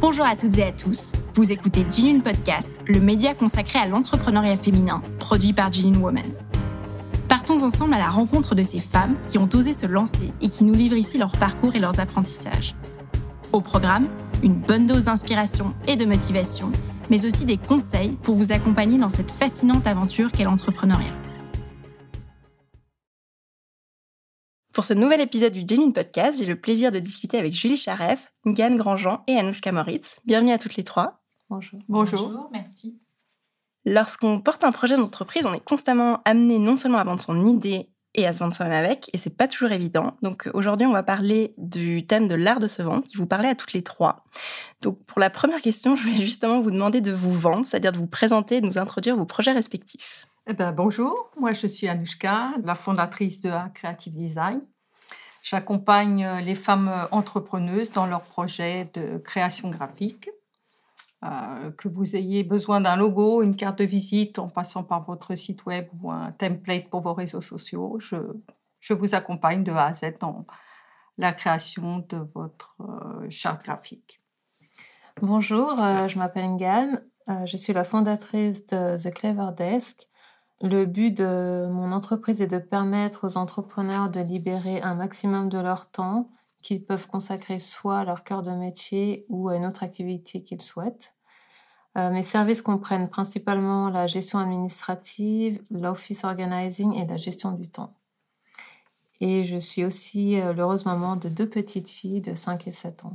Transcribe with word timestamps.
Bonjour 0.00 0.24
à 0.24 0.34
toutes 0.34 0.56
et 0.56 0.62
à 0.62 0.72
tous. 0.72 1.12
Vous 1.34 1.52
écoutez 1.52 1.84
Gillian 1.90 2.20
Podcast, 2.20 2.80
le 2.86 3.00
média 3.00 3.34
consacré 3.34 3.78
à 3.78 3.86
l'entrepreneuriat 3.86 4.56
féminin, 4.56 5.02
produit 5.18 5.52
par 5.52 5.70
Gillian 5.70 6.00
Woman. 6.00 6.24
Partons 7.28 7.62
ensemble 7.62 7.92
à 7.92 7.98
la 7.98 8.08
rencontre 8.08 8.54
de 8.54 8.62
ces 8.62 8.80
femmes 8.80 9.14
qui 9.28 9.36
ont 9.36 9.48
osé 9.52 9.74
se 9.74 9.84
lancer 9.84 10.32
et 10.40 10.48
qui 10.48 10.64
nous 10.64 10.72
livrent 10.72 10.96
ici 10.96 11.18
leur 11.18 11.32
parcours 11.32 11.74
et 11.74 11.80
leurs 11.80 12.00
apprentissages. 12.00 12.74
Au 13.52 13.60
programme, 13.60 14.08
une 14.42 14.54
bonne 14.54 14.86
dose 14.86 15.04
d'inspiration 15.04 15.74
et 15.86 15.96
de 15.96 16.06
motivation, 16.06 16.72
mais 17.10 17.26
aussi 17.26 17.44
des 17.44 17.58
conseils 17.58 18.16
pour 18.22 18.36
vous 18.36 18.52
accompagner 18.52 18.96
dans 18.96 19.10
cette 19.10 19.30
fascinante 19.30 19.86
aventure 19.86 20.32
qu'est 20.32 20.44
l'entrepreneuriat. 20.44 21.29
Pour 24.80 24.86
ce 24.86 24.94
nouvel 24.94 25.20
épisode 25.20 25.52
du 25.52 25.60
Genuine 25.68 25.92
Podcast, 25.92 26.38
j'ai 26.38 26.46
le 26.46 26.58
plaisir 26.58 26.90
de 26.90 26.98
discuter 26.98 27.36
avec 27.36 27.52
Julie 27.52 27.76
Charef, 27.76 28.32
Ngane 28.46 28.78
Grandjean 28.78 29.22
et 29.26 29.36
Anouchka 29.36 29.72
Moritz. 29.72 30.16
Bienvenue 30.24 30.52
à 30.52 30.58
toutes 30.58 30.76
les 30.76 30.84
trois. 30.84 31.20
Bonjour. 31.50 31.80
Bonjour. 31.86 32.48
merci. 32.50 32.98
Lorsqu'on 33.84 34.40
porte 34.40 34.64
un 34.64 34.72
projet 34.72 34.96
d'entreprise, 34.96 35.44
on 35.44 35.52
est 35.52 35.62
constamment 35.62 36.22
amené 36.24 36.58
non 36.58 36.76
seulement 36.76 36.96
à 36.96 37.04
vendre 37.04 37.20
son 37.20 37.44
idée 37.44 37.90
et 38.14 38.26
à 38.26 38.32
se 38.32 38.38
vendre 38.38 38.54
soi-même 38.54 38.82
avec, 38.82 39.10
et 39.12 39.18
c'est 39.18 39.36
pas 39.36 39.48
toujours 39.48 39.70
évident. 39.70 40.16
Donc 40.22 40.48
aujourd'hui, 40.54 40.86
on 40.86 40.92
va 40.92 41.02
parler 41.02 41.52
du 41.58 42.06
thème 42.06 42.26
de 42.26 42.34
l'art 42.34 42.58
de 42.58 42.66
se 42.66 42.80
vendre, 42.80 43.04
qui 43.04 43.18
vous 43.18 43.26
parlait 43.26 43.50
à 43.50 43.54
toutes 43.54 43.74
les 43.74 43.82
trois. 43.82 44.24
Donc 44.80 45.04
pour 45.04 45.20
la 45.20 45.28
première 45.28 45.60
question, 45.60 45.94
je 45.94 46.04
voulais 46.04 46.22
justement 46.24 46.58
vous 46.58 46.70
demander 46.70 47.02
de 47.02 47.12
vous 47.12 47.34
vendre, 47.34 47.66
c'est-à-dire 47.66 47.92
de 47.92 47.98
vous 47.98 48.06
présenter, 48.06 48.62
de 48.62 48.66
nous 48.66 48.78
introduire 48.78 49.14
vos 49.14 49.26
projets 49.26 49.52
respectifs. 49.52 50.26
Eh 50.46 50.54
ben, 50.54 50.72
bonjour, 50.72 51.30
moi 51.36 51.52
je 51.52 51.66
suis 51.66 51.86
Anouchka, 51.86 52.52
la 52.64 52.74
fondatrice 52.74 53.40
de 53.40 53.50
Creative 53.74 54.14
Design. 54.14 54.62
J'accompagne 55.42 56.24
euh, 56.24 56.40
les 56.40 56.54
femmes 56.54 56.88
euh, 56.88 57.06
entrepreneuses 57.10 57.90
dans 57.90 58.06
leurs 58.06 58.22
projets 58.22 58.84
de 58.94 59.18
création 59.18 59.68
graphique. 59.68 60.30
Euh, 61.24 61.70
que 61.72 61.88
vous 61.88 62.16
ayez 62.16 62.42
besoin 62.42 62.80
d'un 62.80 62.96
logo, 62.96 63.42
une 63.42 63.54
carte 63.54 63.78
de 63.80 63.84
visite 63.84 64.38
en 64.38 64.48
passant 64.48 64.82
par 64.82 65.04
votre 65.04 65.34
site 65.34 65.66
web 65.66 65.88
ou 66.00 66.10
un 66.10 66.32
template 66.32 66.88
pour 66.88 67.02
vos 67.02 67.12
réseaux 67.12 67.42
sociaux, 67.42 67.98
je, 68.00 68.16
je 68.80 68.94
vous 68.94 69.14
accompagne 69.14 69.62
de 69.62 69.72
A 69.72 69.86
à 69.86 69.92
Z 69.92 70.14
dans 70.20 70.46
la 71.18 71.34
création 71.34 71.98
de 72.08 72.26
votre 72.34 72.74
charte 73.28 73.62
graphique. 73.62 74.22
Bonjour, 75.20 75.76
je 75.76 76.18
m'appelle 76.18 76.48
Ngane, 76.48 77.04
je 77.44 77.56
suis 77.58 77.74
la 77.74 77.84
fondatrice 77.84 78.66
de 78.68 78.96
The 78.96 79.12
Clever 79.12 79.50
Desk. 79.54 80.09
Le 80.62 80.84
but 80.84 81.16
de 81.16 81.68
mon 81.70 81.90
entreprise 81.92 82.42
est 82.42 82.46
de 82.46 82.58
permettre 82.58 83.26
aux 83.26 83.38
entrepreneurs 83.38 84.10
de 84.10 84.20
libérer 84.20 84.82
un 84.82 84.94
maximum 84.94 85.48
de 85.48 85.58
leur 85.58 85.90
temps 85.90 86.28
qu'ils 86.62 86.84
peuvent 86.84 87.06
consacrer 87.06 87.58
soit 87.58 88.00
à 88.00 88.04
leur 88.04 88.24
cœur 88.24 88.42
de 88.42 88.50
métier 88.50 89.24
ou 89.30 89.48
à 89.48 89.56
une 89.56 89.64
autre 89.64 89.82
activité 89.82 90.42
qu'ils 90.42 90.60
souhaitent. 90.60 91.14
Euh, 91.96 92.10
mes 92.10 92.22
services 92.22 92.60
comprennent 92.60 93.08
principalement 93.08 93.88
la 93.88 94.06
gestion 94.06 94.38
administrative, 94.38 95.62
l'office 95.70 96.24
organizing 96.24 96.94
et 96.94 97.06
la 97.06 97.16
gestion 97.16 97.52
du 97.52 97.70
temps. 97.70 97.96
Et 99.22 99.44
je 99.44 99.56
suis 99.56 99.84
aussi 99.84 100.40
l'heureuse 100.54 100.84
maman 100.84 101.16
de 101.16 101.28
deux 101.30 101.48
petites 101.48 101.88
filles 101.88 102.20
de 102.20 102.34
5 102.34 102.68
et 102.68 102.72
7 102.72 103.04
ans. 103.04 103.12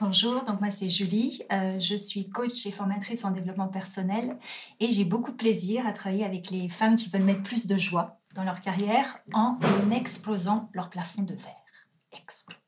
Bonjour, 0.00 0.44
donc 0.44 0.60
moi 0.60 0.70
c'est 0.70 0.88
Julie, 0.88 1.42
euh, 1.52 1.80
je 1.80 1.96
suis 1.96 2.30
coach 2.30 2.66
et 2.66 2.70
formatrice 2.70 3.24
en 3.24 3.32
développement 3.32 3.66
personnel 3.66 4.38
et 4.78 4.88
j'ai 4.88 5.04
beaucoup 5.04 5.32
de 5.32 5.36
plaisir 5.36 5.88
à 5.88 5.92
travailler 5.92 6.24
avec 6.24 6.50
les 6.50 6.68
femmes 6.68 6.94
qui 6.94 7.10
veulent 7.10 7.24
mettre 7.24 7.42
plus 7.42 7.66
de 7.66 7.76
joie 7.76 8.20
dans 8.36 8.44
leur 8.44 8.60
carrière 8.60 9.18
en 9.32 9.58
explosant 9.90 10.70
leur 10.72 10.88
plafond 10.88 11.22
de 11.22 11.34
verre. 11.34 11.64
Exploser. 12.12 12.58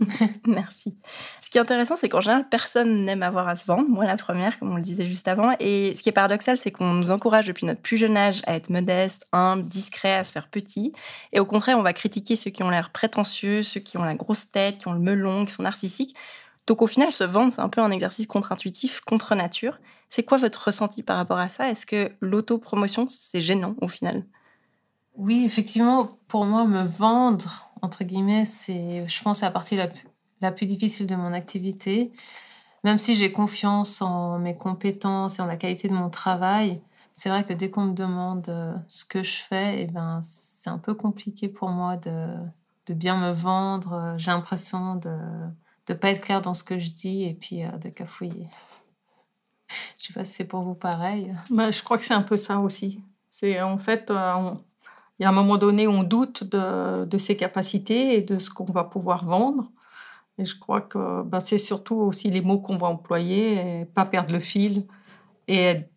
Merci. 0.46 0.96
Ce 1.40 1.50
qui 1.50 1.58
est 1.58 1.60
intéressant, 1.60 1.94
c'est 1.94 2.08
qu'en 2.08 2.20
général, 2.20 2.48
personne 2.48 3.04
n'aime 3.04 3.22
avoir 3.22 3.46
à 3.46 3.54
se 3.54 3.64
vendre. 3.64 3.88
Moi, 3.88 4.04
la 4.04 4.16
première, 4.16 4.58
comme 4.58 4.72
on 4.72 4.76
le 4.76 4.82
disait 4.82 5.06
juste 5.06 5.28
avant. 5.28 5.54
Et 5.60 5.94
ce 5.94 6.02
qui 6.02 6.08
est 6.08 6.12
paradoxal, 6.12 6.58
c'est 6.58 6.70
qu'on 6.70 6.94
nous 6.94 7.10
encourage 7.10 7.46
depuis 7.46 7.66
notre 7.66 7.80
plus 7.80 7.98
jeune 7.98 8.16
âge 8.16 8.42
à 8.46 8.54
être 8.54 8.70
modeste, 8.70 9.28
humble, 9.32 9.64
discret, 9.66 10.14
à 10.14 10.24
se 10.24 10.32
faire 10.32 10.48
petit. 10.48 10.92
Et 11.32 11.40
au 11.40 11.46
contraire, 11.46 11.78
on 11.78 11.82
va 11.82 11.92
critiquer 11.92 12.36
ceux 12.36 12.50
qui 12.50 12.62
ont 12.62 12.70
l'air 12.70 12.90
prétentieux, 12.90 13.62
ceux 13.62 13.80
qui 13.80 13.98
ont 13.98 14.04
la 14.04 14.14
grosse 14.14 14.50
tête, 14.50 14.78
qui 14.78 14.88
ont 14.88 14.92
le 14.92 14.98
melon, 14.98 15.44
qui 15.44 15.52
sont 15.52 15.62
narcissiques, 15.62 16.16
donc 16.66 16.82
au 16.82 16.86
final, 16.86 17.12
se 17.12 17.24
vendre, 17.24 17.52
c'est 17.52 17.60
un 17.60 17.68
peu 17.68 17.80
un 17.80 17.90
exercice 17.90 18.26
contre-intuitif, 18.26 19.00
contre 19.00 19.34
nature. 19.34 19.78
C'est 20.08 20.22
quoi 20.22 20.38
votre 20.38 20.66
ressenti 20.66 21.02
par 21.02 21.16
rapport 21.16 21.38
à 21.38 21.48
ça? 21.48 21.70
Est-ce 21.70 21.86
que 21.86 22.12
l'autopromotion, 22.20 23.06
c'est 23.08 23.40
gênant 23.40 23.74
au 23.80 23.88
final? 23.88 24.24
Oui, 25.16 25.44
effectivement, 25.44 26.18
pour 26.28 26.44
moi, 26.44 26.66
me 26.66 26.82
vendre, 26.82 27.70
entre 27.82 28.04
guillemets, 28.04 28.46
c'est, 28.46 29.06
je 29.08 29.22
pense, 29.22 29.40
la 29.40 29.50
partie 29.50 29.76
la 29.76 29.88
plus, 29.88 30.06
la 30.40 30.52
plus 30.52 30.66
difficile 30.66 31.06
de 31.06 31.14
mon 31.14 31.32
activité. 31.32 32.12
Même 32.84 32.98
si 32.98 33.14
j'ai 33.14 33.32
confiance 33.32 34.02
en 34.02 34.38
mes 34.38 34.56
compétences 34.56 35.38
et 35.38 35.42
en 35.42 35.46
la 35.46 35.56
qualité 35.56 35.88
de 35.88 35.94
mon 35.94 36.10
travail, 36.10 36.80
c'est 37.14 37.28
vrai 37.28 37.44
que 37.44 37.52
dès 37.52 37.70
qu'on 37.70 37.86
me 37.86 37.94
demande 37.94 38.48
euh, 38.48 38.74
ce 38.88 39.04
que 39.04 39.22
je 39.22 39.36
fais, 39.36 39.82
eh 39.82 39.86
ben, 39.86 40.20
c'est 40.22 40.70
un 40.70 40.78
peu 40.78 40.94
compliqué 40.94 41.48
pour 41.48 41.68
moi 41.68 41.96
de, 41.96 42.28
de 42.86 42.94
bien 42.94 43.18
me 43.18 43.32
vendre. 43.32 44.14
J'ai 44.16 44.30
l'impression 44.30 44.96
de 44.96 45.14
de 45.86 45.94
pas 45.94 46.10
être 46.10 46.20
clair 46.20 46.40
dans 46.40 46.54
ce 46.54 46.64
que 46.64 46.78
je 46.78 46.90
dis 46.90 47.24
et 47.24 47.34
puis 47.34 47.64
euh, 47.64 47.70
de 47.72 47.88
cafouiller. 47.88 48.46
je 49.98 50.06
sais 50.06 50.12
pas 50.12 50.24
si 50.24 50.32
c'est 50.32 50.44
pour 50.44 50.62
vous 50.62 50.74
pareil. 50.74 51.34
Bah, 51.50 51.70
je 51.70 51.82
crois 51.82 51.98
que 51.98 52.04
c'est 52.04 52.14
un 52.14 52.22
peu 52.22 52.36
ça 52.36 52.60
aussi. 52.60 53.00
C'est 53.28 53.60
en 53.60 53.78
fait, 53.78 54.10
euh, 54.10 54.50
il 55.18 55.22
y 55.22 55.26
a 55.26 55.30
un 55.30 55.32
moment 55.32 55.56
donné, 55.56 55.88
on 55.88 56.02
doute 56.02 56.44
de, 56.44 57.04
de 57.04 57.18
ses 57.18 57.36
capacités 57.36 58.16
et 58.16 58.22
de 58.22 58.38
ce 58.38 58.50
qu'on 58.50 58.64
va 58.64 58.84
pouvoir 58.84 59.24
vendre. 59.24 59.70
Et 60.38 60.44
je 60.44 60.58
crois 60.58 60.80
que 60.80 61.22
bah, 61.22 61.40
c'est 61.40 61.58
surtout 61.58 61.96
aussi 61.96 62.30
les 62.30 62.40
mots 62.40 62.58
qu'on 62.58 62.76
va 62.76 62.88
employer, 62.88 63.80
et 63.80 63.84
pas 63.84 64.04
perdre 64.04 64.32
le 64.32 64.40
fil 64.40 64.86
et 65.48 65.58
être 65.58 65.90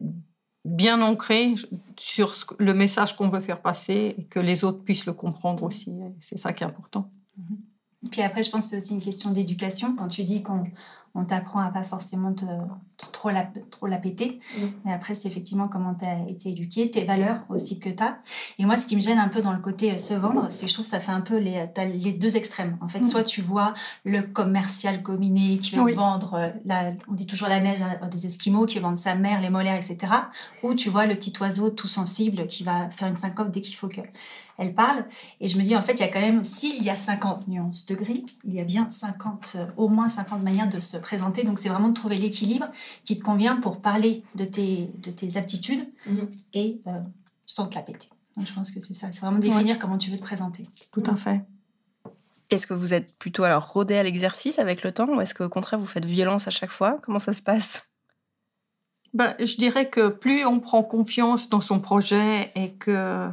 bien 0.65 1.01
ancré 1.01 1.55
sur 1.97 2.33
le 2.57 2.73
message 2.73 3.15
qu'on 3.15 3.29
veut 3.29 3.39
faire 3.39 3.61
passer 3.61 4.15
et 4.17 4.23
que 4.25 4.39
les 4.39 4.63
autres 4.63 4.83
puissent 4.83 5.05
le 5.05 5.13
comprendre 5.13 5.63
aussi. 5.63 5.93
C'est 6.19 6.37
ça 6.37 6.53
qui 6.53 6.63
est 6.63 6.67
important. 6.67 7.11
Mm-hmm. 7.39 7.74
Puis 8.11 8.21
après, 8.21 8.43
je 8.43 8.51
pense 8.51 8.65
que 8.65 8.69
c'est 8.71 8.77
aussi 8.77 8.93
une 8.93 9.01
question 9.01 9.31
d'éducation. 9.31 9.95
Quand 9.95 10.07
tu 10.07 10.23
dis 10.23 10.43
qu'on 10.43 10.65
on 11.15 11.23
t'apprend 11.23 11.61
à 11.61 11.71
pas 11.71 11.83
forcément 11.83 12.33
te, 12.33 12.43
trop, 12.97 13.29
la, 13.29 13.47
trop 13.71 13.87
la 13.87 13.97
péter, 13.97 14.39
mais 14.83 14.93
après, 14.93 15.15
c'est 15.15 15.27
effectivement 15.27 15.67
comment 15.67 15.93
tu 15.93 16.05
as 16.05 16.29
été 16.29 16.49
éduqué, 16.49 16.89
tes 16.89 17.03
valeurs 17.03 17.41
aussi 17.49 17.79
que 17.79 17.89
tu 17.89 18.03
as. 18.03 18.19
Et 18.59 18.65
moi, 18.65 18.77
ce 18.77 18.85
qui 18.85 18.95
me 18.95 19.01
gêne 19.01 19.19
un 19.19 19.27
peu 19.27 19.41
dans 19.41 19.53
le 19.53 19.59
côté 19.59 19.91
euh, 19.91 19.97
se 19.97 20.13
vendre, 20.13 20.47
c'est 20.49 20.65
que 20.65 20.69
je 20.69 20.73
trouve 20.73 20.85
que 20.85 20.91
ça 20.91 20.99
fait 20.99 21.11
un 21.11 21.21
peu 21.21 21.37
les, 21.37 21.67
les 21.77 22.13
deux 22.13 22.37
extrêmes. 22.37 22.77
En 22.81 22.87
fait, 22.87 23.03
soit 23.03 23.23
tu 23.23 23.41
vois 23.41 23.73
le 24.03 24.21
commercial 24.21 25.03
combiné 25.03 25.57
qui 25.59 25.75
veut 25.75 25.93
vendre, 25.93 26.35
euh, 26.35 26.49
la, 26.65 26.91
on 27.07 27.13
dit 27.13 27.27
toujours 27.27 27.49
la 27.49 27.59
neige 27.59 27.83
des 28.09 28.25
Esquimaux, 28.25 28.65
qui 28.65 28.79
vendent 28.79 28.97
sa 28.97 29.15
mère, 29.15 29.41
les 29.41 29.49
molaires, 29.49 29.75
etc. 29.75 30.13
Ou 30.63 30.73
tu 30.73 30.89
vois 30.89 31.05
le 31.05 31.15
petit 31.15 31.33
oiseau 31.39 31.69
tout 31.69 31.87
sensible 31.87 32.47
qui 32.47 32.63
va 32.63 32.89
faire 32.91 33.07
une 33.07 33.15
syncope 33.15 33.51
dès 33.51 33.61
qu'il 33.61 33.75
faut 33.75 33.87
que 33.87 34.01
elle 34.57 34.73
parle. 34.73 35.05
Et 35.41 35.47
je 35.47 35.57
me 35.57 35.63
dis, 35.63 35.75
en 35.75 35.81
fait, 35.81 35.93
il 35.93 35.99
y 35.99 36.03
a 36.03 36.07
quand 36.07 36.21
même, 36.21 36.43
s'il 36.43 36.81
y 36.81 36.89
a 36.89 36.95
50 36.95 37.47
nuances 37.47 37.85
de 37.85 37.95
gris, 37.95 38.25
il 38.45 38.53
y 38.53 38.59
a 38.59 38.63
bien 38.63 38.89
50, 38.89 39.53
euh, 39.55 39.65
au 39.77 39.89
moins 39.89 40.07
50 40.07 40.43
manières 40.43 40.69
de 40.69 40.79
se 40.79 40.97
présenter. 40.97 41.43
Donc, 41.43 41.59
c'est 41.59 41.69
vraiment 41.69 41.89
de 41.89 41.93
trouver 41.93 42.17
l'équilibre 42.17 42.67
qui 43.03 43.17
te 43.17 43.23
convient 43.23 43.57
pour 43.57 43.81
parler 43.81 44.23
de 44.35 44.45
tes, 44.45 44.89
de 44.97 45.11
tes 45.11 45.37
aptitudes 45.37 45.87
mhm. 46.07 46.29
et 46.53 46.81
euh, 46.87 46.99
sans 47.45 47.67
te 47.67 47.75
la 47.75 47.81
péter. 47.81 48.09
Donc, 48.37 48.47
je 48.47 48.53
pense 48.53 48.71
que 48.71 48.79
c'est 48.79 48.93
ça. 48.93 49.11
C'est 49.11 49.21
vraiment 49.21 49.39
définir 49.39 49.79
comment 49.79 49.97
tu 49.97 50.11
veux 50.11 50.17
te 50.17 50.23
présenter. 50.23 50.67
Tout 50.91 51.03
à 51.05 51.15
fait. 51.15 51.41
Est-ce 52.49 52.67
que 52.67 52.73
vous 52.73 52.93
êtes 52.93 53.17
plutôt 53.17 53.43
alors 53.43 53.71
rodé 53.71 53.95
à 53.95 54.03
l'exercice 54.03 54.59
avec 54.59 54.83
le 54.83 54.91
temps 54.91 55.07
ou 55.07 55.21
est-ce 55.21 55.33
qu'au 55.33 55.49
contraire 55.49 55.79
vous 55.79 55.85
faites 55.85 56.05
violence 56.05 56.47
à 56.47 56.51
chaque 56.51 56.71
fois? 56.71 56.99
Comment 57.01 57.19
ça 57.19 57.33
se 57.33 57.41
passe? 57.41 57.89
Ben, 59.13 59.35
Je 59.39 59.55
dirais 59.57 59.89
que 59.89 60.09
plus 60.09 60.45
on 60.45 60.59
prend 60.59 60.83
confiance 60.83 61.49
dans 61.49 61.61
son 61.61 61.79
projet 61.79 62.51
et 62.55 62.73
que 62.75 63.29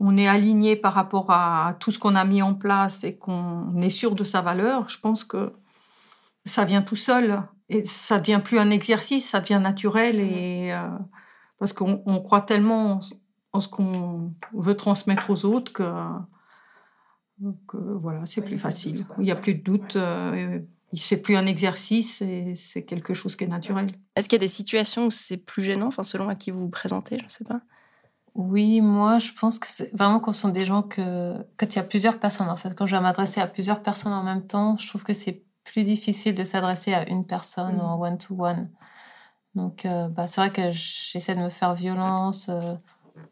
on 0.00 0.16
est 0.16 0.28
aligné 0.28 0.76
par 0.76 0.94
rapport 0.94 1.30
à 1.30 1.76
tout 1.80 1.90
ce 1.90 1.98
qu'on 1.98 2.14
a 2.14 2.24
mis 2.24 2.40
en 2.40 2.54
place 2.54 3.02
et 3.02 3.16
qu'on 3.16 3.80
est 3.82 3.90
sûr 3.90 4.14
de 4.14 4.22
sa 4.22 4.42
valeur, 4.42 4.88
je 4.88 5.00
pense 5.00 5.24
que 5.24 5.52
ça 6.44 6.64
vient 6.64 6.82
tout 6.82 6.96
seul. 6.96 7.42
Et 7.68 7.84
ça 7.84 8.18
devient 8.18 8.40
plus 8.42 8.58
un 8.58 8.70
exercice, 8.70 9.28
ça 9.28 9.40
devient 9.40 9.60
naturel. 9.62 10.20
Et, 10.20 10.72
euh, 10.72 10.88
parce 11.58 11.72
qu'on 11.72 12.20
croit 12.20 12.42
tellement 12.42 13.00
en 13.52 13.60
ce 13.60 13.68
qu'on 13.68 14.32
veut 14.54 14.76
transmettre 14.76 15.30
aux 15.30 15.44
autres 15.44 15.72
que, 15.72 15.84
voilà, 17.76 18.24
c'est 18.24 18.42
plus 18.42 18.58
facile. 18.58 19.06
Il 19.18 19.24
n'y 19.24 19.30
a 19.30 19.36
plus 19.36 19.54
de 19.54 19.62
doute. 19.62 19.96
Euh, 19.96 20.60
c'est 20.94 21.20
plus 21.20 21.36
un 21.36 21.46
exercice, 21.46 22.22
c'est 22.54 22.84
quelque 22.84 23.12
chose 23.12 23.36
qui 23.36 23.44
est 23.44 23.48
naturel. 23.48 23.90
Est-ce 24.16 24.26
qu'il 24.26 24.36
y 24.36 24.40
a 24.40 24.46
des 24.46 24.48
situations 24.48 25.06
où 25.06 25.10
c'est 25.10 25.36
plus 25.36 25.62
gênant, 25.62 25.88
enfin 25.88 26.02
selon 26.02 26.30
à 26.30 26.34
qui 26.34 26.50
vous 26.50 26.60
vous 26.60 26.70
présentez, 26.70 27.18
je 27.18 27.24
ne 27.24 27.28
sais 27.28 27.44
pas? 27.44 27.60
Oui, 28.34 28.80
moi, 28.80 29.18
je 29.18 29.32
pense 29.38 29.58
que 29.58 29.66
c'est 29.66 29.92
vraiment 29.94 30.20
quand 30.20 30.32
ce 30.32 30.42
sont 30.42 30.48
des 30.48 30.64
gens 30.64 30.82
que. 30.82 31.34
Quand 31.56 31.66
il 31.66 31.76
y 31.76 31.80
a 31.80 31.82
plusieurs 31.82 32.18
personnes, 32.18 32.48
en 32.48 32.56
fait, 32.56 32.74
quand 32.74 32.86
je 32.86 32.96
vais 32.96 33.02
m'adresser 33.02 33.40
à 33.40 33.46
plusieurs 33.46 33.82
personnes 33.82 34.12
en 34.12 34.22
même 34.22 34.46
temps, 34.46 34.76
je 34.76 34.88
trouve 34.88 35.04
que 35.04 35.12
c'est 35.12 35.42
plus 35.70 35.84
difficile 35.84 36.34
de 36.34 36.44
s'adresser 36.44 36.94
à 36.94 37.08
une 37.08 37.24
personne 37.26 37.76
mmh. 37.76 37.80
en 37.80 38.00
one-to-one. 38.00 38.70
Donc, 39.54 39.84
euh, 39.84 40.08
bah, 40.08 40.26
c'est 40.26 40.40
vrai 40.40 40.50
que 40.50 40.72
j'essaie 40.72 41.34
de 41.34 41.40
me 41.40 41.48
faire 41.48 41.74
violence. 41.74 42.48
Euh, 42.48 42.74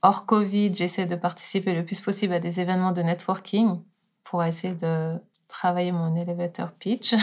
hors 0.02 0.26
Covid, 0.26 0.74
j'essaie 0.74 1.06
de 1.06 1.16
participer 1.16 1.74
le 1.74 1.84
plus 1.84 2.00
possible 2.00 2.34
à 2.34 2.40
des 2.40 2.60
événements 2.60 2.92
de 2.92 3.02
networking 3.02 3.80
pour 4.24 4.42
essayer 4.42 4.74
de 4.74 5.18
travailler 5.48 5.92
mon 5.92 6.16
elevator 6.16 6.72
pitch, 6.72 7.14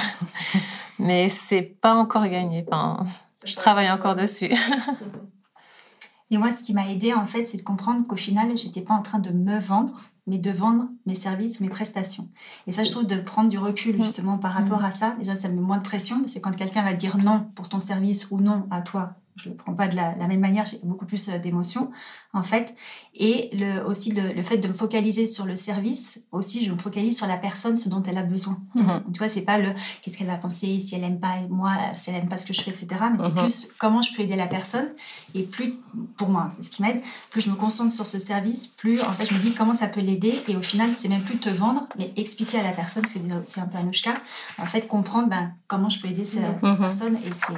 mais 0.99 1.29
c'est 1.29 1.61
pas 1.61 1.93
encore 1.93 2.27
gagné. 2.27 2.65
Enfin, 2.71 3.03
je 3.43 3.55
travaille 3.55 3.91
encore 3.91 4.15
dessus. 4.15 4.51
Et 6.31 6.37
moi, 6.37 6.51
ce 6.51 6.63
qui 6.63 6.73
m'a 6.73 6.89
aidé, 6.89 7.13
en 7.13 7.27
fait, 7.27 7.45
c'est 7.45 7.57
de 7.57 7.63
comprendre 7.63 8.07
qu'au 8.07 8.15
final, 8.15 8.57
j'étais 8.57 8.81
pas 8.81 8.95
en 8.95 9.03
train 9.03 9.19
de 9.19 9.29
me 9.29 9.59
vendre, 9.59 10.01
mais 10.27 10.37
de 10.37 10.51
vendre 10.51 10.87
mes 11.05 11.15
services 11.15 11.59
ou 11.59 11.63
mes 11.63 11.69
prestations. 11.69 12.29
Et 12.67 12.71
ça, 12.71 12.83
je 12.83 12.91
trouve 12.91 13.07
de 13.07 13.17
prendre 13.17 13.49
du 13.49 13.57
recul 13.57 13.95
justement 14.01 14.37
par 14.37 14.53
rapport 14.53 14.83
à 14.83 14.91
ça. 14.91 15.15
Déjà, 15.19 15.35
ça 15.35 15.49
me 15.49 15.55
met 15.55 15.61
moins 15.61 15.77
de 15.77 15.83
pression, 15.83 16.21
parce 16.21 16.33
que 16.33 16.39
quand 16.39 16.55
quelqu'un 16.55 16.83
va 16.83 16.93
dire 16.93 17.17
non 17.17 17.51
pour 17.55 17.69
ton 17.69 17.79
service 17.79 18.29
ou 18.31 18.39
non 18.39 18.67
à 18.71 18.81
toi, 18.81 19.15
je 19.35 19.49
le 19.49 19.55
prends 19.55 19.73
pas 19.73 19.87
de 19.87 19.95
la, 19.95 20.15
même 20.27 20.39
manière, 20.39 20.65
j'ai 20.65 20.79
beaucoup 20.83 21.05
plus 21.05 21.29
euh, 21.29 21.37
d'émotions 21.39 21.91
en 22.33 22.43
fait. 22.43 22.75
Et 23.15 23.49
le, 23.53 23.85
aussi 23.85 24.11
le, 24.11 24.41
fait 24.43 24.57
de 24.57 24.67
me 24.67 24.73
focaliser 24.73 25.25
sur 25.25 25.45
le 25.45 25.55
service, 25.55 26.23
aussi 26.31 26.65
je 26.65 26.71
me 26.71 26.77
focalise 26.77 27.17
sur 27.17 27.27
la 27.27 27.37
personne, 27.37 27.77
ce 27.77 27.89
dont 27.89 28.01
elle 28.03 28.17
a 28.17 28.23
besoin. 28.23 28.59
Mhm. 28.75 29.03
Tu 29.13 29.19
vois, 29.19 29.29
c'est 29.29 29.41
pas 29.41 29.57
le 29.57 29.69
qu'est-ce 30.01 30.17
qu'elle 30.17 30.27
va 30.27 30.37
penser, 30.37 30.79
si 30.79 30.95
elle 30.95 31.03
aime 31.03 31.19
pas 31.19 31.35
moi, 31.49 31.73
si 31.95 32.09
elle 32.09 32.17
aime 32.17 32.29
pas 32.29 32.37
ce 32.37 32.45
que 32.45 32.53
je 32.53 32.61
fais, 32.61 32.71
etc. 32.71 32.87
Mais 33.11 33.17
c'est 33.21 33.33
mhm. 33.33 33.41
plus 33.41 33.67
comment 33.77 34.01
je 34.01 34.15
peux 34.15 34.23
aider 34.23 34.35
la 34.35 34.47
personne. 34.47 34.87
Et 35.35 35.43
plus, 35.43 35.75
pour 36.17 36.29
moi, 36.29 36.47
c'est 36.55 36.63
ce 36.63 36.69
qui 36.69 36.81
m'aide, 36.81 37.01
plus 37.29 37.41
je 37.41 37.49
me 37.49 37.55
concentre 37.55 37.93
sur 37.93 38.07
ce 38.07 38.19
service, 38.19 38.67
plus 38.67 39.01
en 39.01 39.13
fait 39.13 39.25
je 39.25 39.33
me 39.33 39.39
dis 39.39 39.53
comment 39.53 39.73
ça 39.73 39.87
peut 39.87 40.01
l'aider. 40.01 40.33
Et 40.47 40.55
au 40.55 40.61
final, 40.61 40.91
c'est 40.97 41.09
même 41.09 41.23
plus 41.23 41.37
te 41.37 41.49
vendre, 41.49 41.87
mais 41.97 42.13
expliquer 42.15 42.59
à 42.59 42.63
la 42.63 42.71
personne, 42.71 43.05
ce 43.05 43.13
que 43.13 43.19
c'est 43.45 43.61
un 43.61 43.67
peu 43.67 43.77
Anouchka, 43.77 44.21
en 44.57 44.65
fait 44.65 44.87
comprendre 44.87 45.29
ben, 45.29 45.53
comment 45.67 45.89
je 45.89 45.99
peux 45.99 46.07
aider 46.07 46.25
cette, 46.25 46.61
mhm. 46.63 46.77
personne. 46.77 47.15
Et 47.25 47.33
c'est 47.33 47.53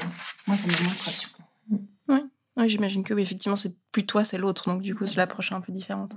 moi, 0.47 0.57
ça 0.57 0.67
me 0.67 0.71
donne. 0.71 1.34
Oui, 2.57 2.69
j'imagine 2.69 3.03
que 3.03 3.13
oui, 3.13 3.21
effectivement, 3.21 3.55
c'est 3.55 3.75
plus 3.91 4.05
toi, 4.05 4.23
c'est 4.23 4.37
l'autre. 4.37 4.69
Donc, 4.69 4.81
du 4.81 4.95
coup, 4.95 5.05
c'est 5.05 5.17
l'approche 5.17 5.51
un 5.51 5.61
peu 5.61 5.73
différente. 5.73 6.13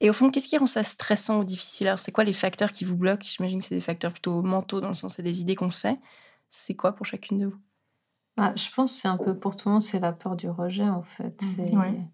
Et 0.00 0.10
au 0.10 0.12
fond, 0.12 0.30
qu'est-ce 0.30 0.48
qui 0.48 0.58
rend 0.58 0.66
ça 0.66 0.82
stressant 0.82 1.40
ou 1.40 1.44
difficile? 1.44 1.88
Alors, 1.88 1.98
c'est 1.98 2.12
quoi 2.12 2.24
les 2.24 2.32
facteurs 2.32 2.72
qui 2.72 2.84
vous 2.84 2.96
bloquent? 2.96 3.26
J'imagine 3.26 3.60
que 3.60 3.64
c'est 3.64 3.74
des 3.74 3.80
facteurs 3.80 4.12
plutôt 4.12 4.42
mentaux, 4.42 4.80
dans 4.80 4.88
le 4.88 4.94
sens, 4.94 5.16
c'est 5.16 5.22
des 5.22 5.40
idées 5.40 5.54
qu'on 5.54 5.70
se 5.70 5.80
fait. 5.80 5.98
C'est 6.48 6.74
quoi 6.74 6.92
pour 6.92 7.06
chacune 7.06 7.38
de 7.38 7.46
vous? 7.46 7.56
Bah, 8.36 8.52
Je 8.56 8.68
pense 8.74 8.92
que 8.92 8.98
c'est 8.98 9.08
un 9.08 9.16
peu 9.16 9.38
pour 9.38 9.56
tout 9.56 9.68
le 9.68 9.74
monde, 9.74 9.82
c'est 9.82 9.98
la 9.98 10.12
peur 10.12 10.36
du 10.36 10.48
rejet, 10.48 10.88
en 10.88 11.02
fait. 11.02 11.42
Mmh. 11.42 12.06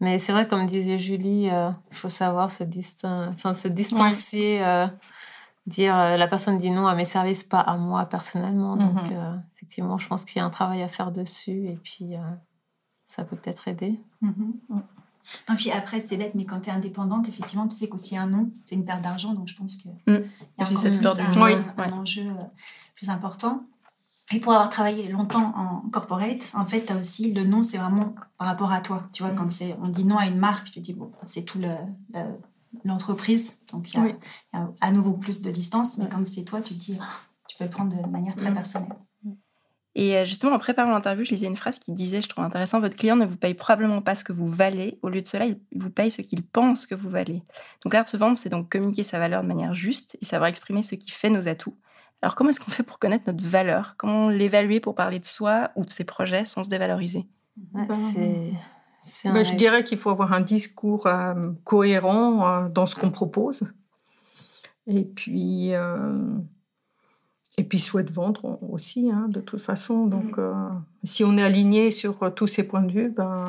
Mais 0.00 0.18
c'est 0.18 0.32
vrai, 0.32 0.46
comme 0.46 0.66
disait 0.66 0.98
Julie, 0.98 1.44
il 1.44 1.50
euh, 1.50 1.70
faut 1.90 2.08
savoir 2.08 2.50
se, 2.50 2.64
enfin, 3.04 3.54
se 3.54 3.68
distancier. 3.68 4.64
Euh, 4.64 4.86
dire 5.66 5.96
euh, 5.98 6.16
la 6.16 6.28
personne 6.28 6.56
dit 6.56 6.70
non 6.70 6.86
à 6.86 6.94
mes 6.94 7.04
services, 7.04 7.44
pas 7.44 7.60
à 7.60 7.76
moi 7.76 8.06
personnellement. 8.06 8.76
Mmh 8.76 8.78
Donc, 8.78 9.12
effectivement, 9.56 9.98
je 9.98 10.08
pense 10.08 10.24
qu'il 10.24 10.38
y 10.38 10.42
a 10.42 10.44
un 10.44 10.50
travail 10.50 10.82
à 10.82 10.88
faire 10.88 11.12
dessus. 11.12 11.68
Et 11.68 11.76
puis, 11.76 12.14
ça 13.08 13.24
peut 13.24 13.36
peut-être 13.36 13.66
aider. 13.68 13.98
Mhm. 14.20 14.52
Et 15.50 15.54
puis 15.56 15.70
après, 15.70 16.00
c'est 16.00 16.18
bête, 16.18 16.34
mais 16.34 16.44
quand 16.44 16.60
tu 16.60 16.68
es 16.68 16.72
indépendante, 16.72 17.26
effectivement, 17.28 17.66
tu 17.66 17.74
sais 17.74 17.88
qu'aussi 17.88 18.16
un 18.16 18.26
nom, 18.26 18.50
c'est 18.64 18.74
une 18.74 18.84
perte 18.84 19.02
d'argent. 19.02 19.32
Donc 19.32 19.48
je 19.48 19.56
pense 19.56 19.76
qu'il 19.76 19.92
mm. 20.06 20.22
y 20.58 20.62
a 20.62 20.66
cette 20.66 21.00
peur 21.00 21.18
un, 21.18 21.74
un, 21.78 21.92
enjeu 21.92 22.26
euh, 22.26 22.44
plus 22.94 23.08
important. 23.08 23.64
Et 24.32 24.40
pour 24.40 24.52
avoir 24.52 24.68
travaillé 24.68 25.08
longtemps 25.08 25.54
en 25.56 25.88
corporate, 25.88 26.50
en 26.54 26.66
fait, 26.66 26.84
tu 26.84 26.92
as 26.92 26.96
aussi 26.96 27.32
le 27.32 27.44
nom, 27.44 27.62
c'est 27.62 27.78
vraiment 27.78 28.14
par 28.36 28.46
rapport 28.46 28.72
à 28.72 28.82
toi. 28.82 29.08
Tu 29.14 29.22
vois, 29.22 29.32
quand 29.32 29.46
mm. 29.46 29.76
on 29.82 29.88
dit 29.88 30.04
non 30.04 30.18
à 30.18 30.26
une 30.26 30.38
marque, 30.38 30.70
tu 30.70 30.80
dis, 30.80 30.92
bon, 30.92 31.10
c'est 31.24 31.44
tout 31.44 31.60
l'entreprise. 32.84 33.62
donc 33.72 33.92
il 33.94 34.00
y, 34.00 34.56
a 34.56 34.68
à 34.82 34.90
nouveau 34.90 35.14
plus 35.14 35.40
de 35.40 35.50
distance. 35.50 35.96
Mais 35.96 36.10
quand 36.10 36.26
c'est 36.26 36.44
toi, 36.44 36.60
tu 36.60 36.74
te 36.74 36.78
dis, 36.78 36.98
tu 37.48 37.56
peux 37.56 37.64
le 37.64 37.70
prendre 37.70 37.96
de 37.96 38.06
manière 38.06 38.36
très 38.36 38.50
mm. 38.50 38.54
personnelle. 38.54 38.98
Et 39.98 40.16
euh, 40.16 40.24
justement, 40.24 40.54
en 40.54 40.60
préparant 40.60 40.92
l'interview, 40.92 41.24
je 41.24 41.30
lisais 41.30 41.48
une 41.48 41.56
phrase 41.56 41.80
qui 41.80 41.90
disait, 41.90 42.22
je 42.22 42.28
trouve 42.28 42.44
intéressant, 42.44 42.78
votre 42.78 42.94
client 42.94 43.16
ne 43.16 43.26
vous 43.26 43.36
paye 43.36 43.54
probablement 43.54 44.00
pas 44.00 44.14
ce 44.14 44.22
que 44.22 44.32
vous 44.32 44.46
valez. 44.46 44.96
Au 45.02 45.08
lieu 45.08 45.20
de 45.20 45.26
cela, 45.26 45.46
il 45.46 45.58
vous 45.74 45.90
paye 45.90 46.12
ce 46.12 46.22
qu'il 46.22 46.44
pense 46.44 46.86
que 46.86 46.94
vous 46.94 47.10
valez. 47.10 47.42
Donc 47.82 47.94
l'art 47.94 48.04
de 48.04 48.08
se 48.08 48.16
vendre, 48.16 48.36
c'est 48.36 48.48
donc 48.48 48.70
communiquer 48.70 49.02
sa 49.02 49.18
valeur 49.18 49.42
de 49.42 49.48
manière 49.48 49.74
juste 49.74 50.16
et 50.22 50.24
savoir 50.24 50.50
exprimer 50.50 50.82
ce 50.82 50.94
qui 50.94 51.10
fait 51.10 51.30
nos 51.30 51.48
atouts. 51.48 51.76
Alors 52.22 52.36
comment 52.36 52.50
est-ce 52.50 52.60
qu'on 52.60 52.70
fait 52.70 52.84
pour 52.84 53.00
connaître 53.00 53.24
notre 53.26 53.44
valeur? 53.44 53.94
Comment 53.96 54.28
l'évaluer 54.28 54.78
pour 54.78 54.94
parler 54.94 55.18
de 55.18 55.24
soi 55.24 55.72
ou 55.74 55.84
de 55.84 55.90
ses 55.90 56.04
projets 56.04 56.44
sans 56.44 56.62
se 56.62 56.68
dévaloriser? 56.68 57.26
C'est... 57.90 58.52
Bah, 59.24 59.42
je 59.42 59.54
dirais 59.56 59.82
qu'il 59.82 59.98
faut 59.98 60.10
avoir 60.10 60.32
un 60.32 60.42
discours 60.42 61.08
euh, 61.08 61.34
cohérent 61.64 62.46
euh, 62.46 62.68
dans 62.68 62.86
ce 62.86 62.94
qu'on 62.94 63.10
propose. 63.10 63.64
Et 64.86 65.04
puis, 65.04 65.72
et 67.58 67.64
puis 67.64 67.80
souhaite 67.80 68.10
vendre 68.10 68.58
aussi, 68.70 69.10
hein, 69.10 69.26
de 69.28 69.40
toute 69.40 69.60
façon. 69.60 70.06
Donc, 70.06 70.36
mm. 70.36 70.40
euh, 70.40 70.68
si 71.02 71.24
on 71.24 71.36
est 71.36 71.42
aligné 71.42 71.90
sur 71.90 72.22
euh, 72.22 72.30
tous 72.30 72.46
ces 72.46 72.62
points 72.62 72.82
de 72.82 72.92
vue, 72.92 73.08
ben, 73.10 73.44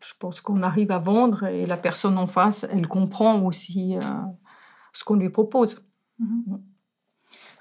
je 0.00 0.12
pense 0.20 0.42
qu'on 0.42 0.62
arrive 0.62 0.92
à 0.92 0.98
vendre 0.98 1.44
et 1.44 1.64
la 1.64 1.78
personne 1.78 2.18
en 2.18 2.26
face, 2.26 2.66
elle 2.70 2.86
comprend 2.86 3.40
aussi 3.40 3.96
euh, 3.96 4.00
ce 4.92 5.04
qu'on 5.04 5.16
lui 5.16 5.30
propose. 5.30 5.82
Mm-hmm. 6.20 6.60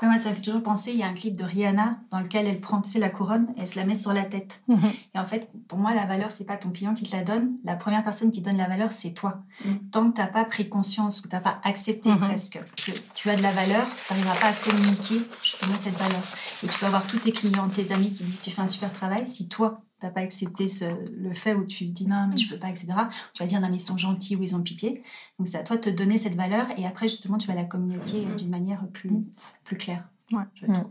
Mm 0.02 0.10
moi, 0.10 0.20
ça 0.20 0.34
fait 0.34 0.42
toujours 0.42 0.64
penser, 0.64 0.92
il 0.92 0.98
y 0.98 1.04
a 1.04 1.08
un 1.08 1.14
clip 1.14 1.36
de 1.36 1.44
Rihanna 1.44 1.94
dans 2.10 2.20
lequel 2.20 2.48
elle 2.48 2.60
prend 2.60 2.82
la 2.96 3.10
couronne 3.10 3.48
et 3.56 3.62
elle 3.62 3.68
se 3.68 3.78
la 3.78 3.86
met 3.86 3.96
sur 3.96 4.14
la 4.14 4.24
tête. 4.24 4.62
Mhm. 4.68 4.92
Et 5.16 5.20
en 5.20 5.26
fait, 5.26 5.50
pour 5.68 5.78
moi, 5.78 5.94
la 5.94 6.06
valeur, 6.06 6.32
c'est 6.32 6.46
pas 6.46 6.58
ton 6.58 6.72
client 6.72 6.94
qui 6.94 7.04
te 7.04 7.16
la 7.16 7.24
donne. 7.24 7.58
La 7.64 7.76
première 7.76 8.04
personne 8.04 8.32
qui 8.32 8.42
donne 8.42 8.58
la 8.58 8.68
valeur, 8.68 8.92
c'est 8.92 9.12
toi. 9.12 9.44
Mhm. 9.66 9.90
Tant 9.92 10.10
que 10.10 10.16
tu 10.16 10.22
n'as 10.22 10.28
pas 10.28 10.46
pris 10.46 10.70
conscience 10.70 11.20
ou 11.20 11.28
tu 11.28 11.36
n'as 11.36 11.42
pas 11.42 11.60
accepté 11.64 12.10
mhm. 12.10 12.20
presque 12.20 12.60
que 12.76 12.92
tu 13.14 13.30
as 13.30 13.36
de 13.36 13.42
la 13.42 13.52
valeur, 13.52 13.86
tu 14.08 14.14
n'arriveras 14.14 14.40
pas 14.40 14.48
à 14.48 14.54
communiquer 14.54 15.22
justement 15.44 15.76
cette 15.78 15.98
valeur. 15.98 16.22
Et 16.64 16.68
tu 16.68 16.80
peux 16.80 16.86
avoir 16.86 17.06
tous 17.06 17.20
tes 17.20 17.32
clients, 17.32 17.68
tes 17.68 17.92
amis 17.92 18.14
qui 18.14 18.24
disent 18.24 18.42
tu 18.42 18.52
fais 18.52 18.62
un 18.62 18.68
super 18.68 18.92
travail. 18.94 19.28
Si 19.28 19.48
toi, 19.48 19.80
t'as 20.00 20.10
pas 20.10 20.22
accepté 20.22 20.66
le 21.18 21.34
fait 21.34 21.54
où 21.56 21.66
tu 21.66 21.86
dis 21.86 22.08
non 22.08 22.28
mais 22.30 22.38
je 22.38 22.50
peux 22.50 22.58
pas 22.58 22.70
etc 22.70 22.88
tu 23.34 23.44
vas 23.44 23.48
dire 23.48 23.62
non 23.62 23.70
mais 23.70 23.78
ils 23.78 23.82
sont 23.82 23.98
gentils 23.98 24.36
ou 24.36 24.44
ils 24.44 24.56
ont 24.56 24.62
pitié. 24.62 25.04
Donc 25.38 25.48
c'est 25.48 25.58
à 25.58 25.64
toi 25.64 25.78
de 25.78 25.82
te 25.82 25.90
donner 25.90 26.18
cette 26.18 26.36
valeur 26.36 26.68
et 26.78 26.86
après 26.86 27.08
justement 27.08 27.38
tu 27.38 27.48
vas 27.48 27.56
la 27.56 27.66
communiquer 27.66 28.26
d'une 28.38 28.50
manière 28.50 28.88
plus 28.88 29.26
plus 29.64 29.78
claire 29.78 30.10
ouais. 30.32 30.44
je 30.56 30.66
trouve 30.66 30.86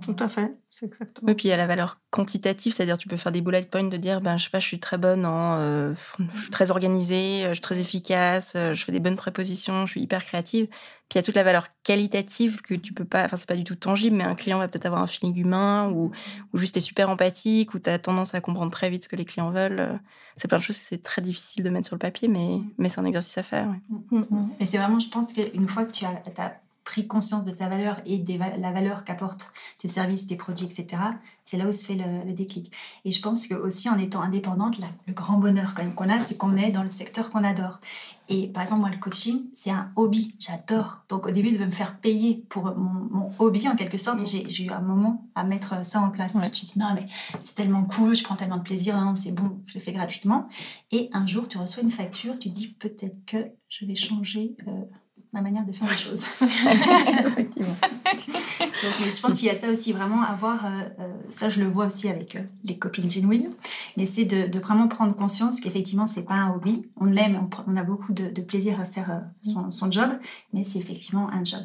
tout 0.00 0.16
à 0.18 0.28
fait, 0.28 0.54
c'est 0.70 0.86
exactement. 0.86 1.30
Et 1.30 1.34
puis 1.34 1.48
il 1.48 1.50
y 1.50 1.54
a 1.54 1.56
la 1.56 1.66
valeur 1.66 2.00
quantitative, 2.10 2.72
c'est-à-dire 2.72 2.96
tu 2.96 3.08
peux 3.08 3.16
faire 3.16 3.32
des 3.32 3.40
bullet 3.40 3.62
points 3.62 3.84
de 3.84 3.96
dire 3.96 4.20
ben 4.20 4.38
je 4.38 4.44
sais 4.44 4.50
pas, 4.50 4.60
je 4.60 4.66
suis 4.66 4.80
très 4.80 4.96
bonne 4.96 5.26
en 5.26 5.58
euh, 5.58 5.94
je 6.34 6.40
suis 6.40 6.50
très 6.50 6.70
organisée, 6.70 7.44
euh, 7.44 7.48
je 7.48 7.54
suis 7.54 7.60
très 7.60 7.80
efficace, 7.80 8.54
euh, 8.56 8.74
je 8.74 8.84
fais 8.84 8.92
des 8.92 9.00
bonnes 9.00 9.16
prépositions, 9.16 9.84
je 9.86 9.92
suis 9.92 10.00
hyper 10.00 10.24
créative. 10.24 10.66
Puis 10.66 11.16
il 11.16 11.16
y 11.16 11.18
a 11.18 11.22
toute 11.22 11.36
la 11.36 11.42
valeur 11.42 11.68
qualitative 11.82 12.62
que 12.62 12.74
tu 12.74 12.94
peux 12.94 13.04
pas 13.04 13.24
enfin 13.24 13.36
c'est 13.36 13.48
pas 13.48 13.56
du 13.56 13.64
tout 13.64 13.74
tangible 13.74 14.16
mais 14.16 14.24
un 14.24 14.34
client 14.34 14.58
va 14.58 14.68
peut-être 14.68 14.86
avoir 14.86 15.02
un 15.02 15.06
feeling 15.06 15.38
humain 15.38 15.90
ou 15.90 16.10
ou 16.52 16.58
juste 16.58 16.76
est 16.76 16.80
super 16.80 17.10
empathique 17.10 17.74
ou 17.74 17.78
tu 17.78 17.90
as 17.90 17.98
tendance 17.98 18.34
à 18.34 18.40
comprendre 18.40 18.70
très 18.70 18.88
vite 18.88 19.04
ce 19.04 19.08
que 19.08 19.16
les 19.16 19.26
clients 19.26 19.50
veulent. 19.50 20.00
C'est 20.36 20.48
plein 20.48 20.58
de 20.58 20.62
choses 20.62 20.76
c'est 20.76 21.02
très 21.02 21.20
difficile 21.20 21.64
de 21.64 21.70
mettre 21.70 21.88
sur 21.88 21.96
le 21.96 22.00
papier 22.00 22.28
mais 22.28 22.60
mais 22.78 22.88
c'est 22.88 23.00
un 23.00 23.04
exercice 23.04 23.36
à 23.36 23.42
faire. 23.42 23.68
Mm, 23.90 24.16
mm, 24.16 24.26
mm. 24.30 24.50
Et 24.60 24.64
c'est 24.64 24.78
vraiment 24.78 24.98
je 24.98 25.08
pense 25.08 25.34
qu'une 25.34 25.68
fois 25.68 25.84
que 25.84 25.92
tu 25.92 26.06
as, 26.06 26.22
as 26.38 26.61
pris 26.84 27.06
conscience 27.06 27.44
de 27.44 27.50
ta 27.50 27.68
valeur 27.68 28.00
et 28.06 28.18
de 28.18 28.38
la 28.38 28.72
valeur 28.72 29.04
qu'apportent 29.04 29.52
tes 29.78 29.88
services, 29.88 30.26
tes 30.26 30.36
produits, 30.36 30.66
etc., 30.66 31.02
c'est 31.44 31.56
là 31.56 31.66
où 31.66 31.72
se 31.72 31.84
fait 31.84 31.96
le, 31.96 32.32
déclic. 32.32 32.72
Et 33.04 33.10
je 33.10 33.20
pense 33.20 33.46
que 33.46 33.54
aussi 33.54 33.88
en 33.90 33.98
étant 33.98 34.22
indépendante, 34.22 34.76
le 34.78 35.12
grand 35.12 35.38
bonheur 35.38 35.74
quand 35.74 35.82
même 35.82 35.94
qu'on 35.94 36.08
a, 36.08 36.20
c'est 36.20 36.36
qu'on 36.36 36.56
est 36.56 36.70
dans 36.70 36.84
le 36.84 36.90
secteur 36.90 37.30
qu'on 37.30 37.44
adore. 37.44 37.80
Et 38.28 38.48
par 38.48 38.62
exemple, 38.62 38.82
moi, 38.82 38.90
le 38.90 38.98
coaching, 38.98 39.50
c'est 39.54 39.70
un 39.70 39.92
hobby, 39.96 40.34
j'adore. 40.38 41.02
Donc 41.08 41.26
au 41.26 41.30
début, 41.30 41.52
de 41.52 41.64
me 41.64 41.70
faire 41.70 41.98
payer 41.98 42.44
pour 42.48 42.74
mon, 42.76 43.30
hobby, 43.38 43.68
en 43.68 43.76
quelque 43.76 43.98
sorte, 43.98 44.24
j'ai 44.26 44.64
eu 44.64 44.70
un 44.70 44.80
moment 44.80 45.28
à 45.34 45.44
mettre 45.44 45.84
ça 45.84 46.00
en 46.00 46.10
place. 46.10 46.34
Ouais. 46.34 46.50
Tu 46.50 46.64
te 46.64 46.72
dis, 46.72 46.78
non, 46.78 46.94
mais 46.94 47.06
c'est 47.40 47.54
tellement 47.54 47.84
cool, 47.84 48.14
je 48.14 48.22
prends 48.22 48.36
tellement 48.36 48.58
de 48.58 48.62
plaisir, 48.62 49.12
c'est 49.16 49.32
bon, 49.32 49.60
je 49.66 49.74
le 49.74 49.80
fais 49.80 49.92
gratuitement. 49.92 50.48
Et 50.92 51.10
un 51.12 51.26
jour, 51.26 51.48
tu 51.48 51.58
reçois 51.58 51.82
une 51.82 51.90
facture, 51.90 52.38
tu 52.38 52.48
dis, 52.48 52.68
peut-être 52.68 53.24
que 53.26 53.50
je 53.68 53.84
vais 53.84 53.96
changer... 53.96 54.56
Euh, 54.68 54.84
ma 55.32 55.40
manière 55.40 55.64
de 55.64 55.72
faire 55.72 55.88
les 55.88 55.96
choses. 55.96 56.26
Effectivement. 56.40 57.76
Donc, 57.80 58.92
je 58.92 59.20
pense 59.20 59.38
qu'il 59.38 59.46
y 59.46 59.50
a 59.50 59.54
ça 59.54 59.68
aussi, 59.68 59.92
vraiment 59.92 60.22
avoir, 60.22 60.64
euh, 60.66 60.68
euh, 61.00 61.12
ça 61.30 61.48
je 61.48 61.60
le 61.60 61.68
vois 61.68 61.86
aussi 61.86 62.08
avec 62.08 62.36
euh, 62.36 62.42
les 62.64 62.78
copines 62.78 63.10
genuines, 63.10 63.50
mais 63.96 64.04
c'est 64.04 64.24
de, 64.24 64.58
vraiment 64.58 64.88
prendre 64.88 65.14
conscience 65.14 65.60
qu'effectivement 65.60 66.06
c'est 66.06 66.24
pas 66.24 66.34
un 66.34 66.52
hobby, 66.52 66.90
on 66.96 67.04
l'aime, 67.04 67.48
on, 67.66 67.76
a 67.76 67.82
beaucoup 67.82 68.12
de, 68.12 68.40
plaisir 68.42 68.80
à 68.80 68.84
faire 68.84 69.22
son, 69.42 69.90
job, 69.90 70.10
mais 70.52 70.64
c'est 70.64 70.78
effectivement 70.78 71.30
un 71.30 71.44
job. 71.44 71.60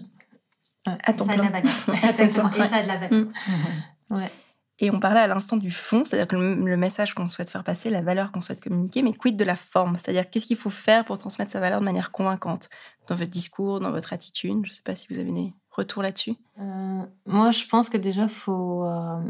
À 0.86 1.12
ton 1.12 1.26
ça 1.26 1.34
a 1.34 1.38
de 1.38 1.42
la 1.42 1.50
valeur. 1.50 1.74
Et 2.04 2.30
ça 2.30 2.78
a 2.78 2.84
de 2.84 2.88
la 2.88 2.98
valeur. 2.98 3.26
Mmh. 3.26 4.16
Ouais. 4.16 4.32
Et 4.80 4.92
on 4.92 5.00
parlait 5.00 5.20
à 5.20 5.28
l'instant 5.28 5.58
du 5.58 5.72
fond, 5.72 6.06
c'est-à-dire 6.06 6.28
que 6.28 6.36
le, 6.36 6.78
message 6.78 7.16
qu'on 7.16 7.28
souhaite 7.28 7.50
faire 7.50 7.64
passer, 7.64 7.90
la 7.90 8.02
valeur 8.02 8.32
qu'on 8.32 8.42
souhaite 8.42 8.62
communiquer, 8.62 9.02
mais 9.02 9.12
quid 9.12 9.36
de 9.36 9.44
la 9.44 9.56
forme? 9.56 9.98
C'est-à-dire 9.98 10.30
qu'est-ce 10.30 10.46
qu'il 10.46 10.58
faut 10.58 10.70
faire 10.70 11.04
pour 11.04 11.18
transmettre 11.18 11.52
sa 11.52 11.60
valeur 11.60 11.80
de 11.80 11.86
manière 11.86 12.12
convaincante? 12.12 12.70
Dans 13.08 13.16
votre 13.16 13.32
discours, 13.32 13.80
dans 13.80 13.92
votre 13.92 14.14
attitude 14.14 14.60
Je 14.64 14.70
ne 14.70 14.74
sais 14.74 14.84
pas 14.84 14.96
si 14.96 15.08
vous 15.10 15.20
avez 15.20 15.32
des 15.32 15.54
retours 15.72 16.04
là-dessus. 16.04 16.36
Euh, 16.60 17.04
moi, 17.26 17.52
je 17.52 17.66
pense 17.66 17.90
que 17.90 17.98
déjà, 17.98 18.24
il 18.24 18.30
faut, 18.30 18.84
euh, 18.84 19.24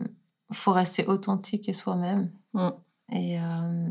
faut 0.52 0.72
rester 0.72 1.06
authentique 1.06 1.70
et 1.70 1.74
soi-même. 1.74 2.32
Mm. 2.54 2.70
Et, 3.14 3.40
euh, 3.40 3.90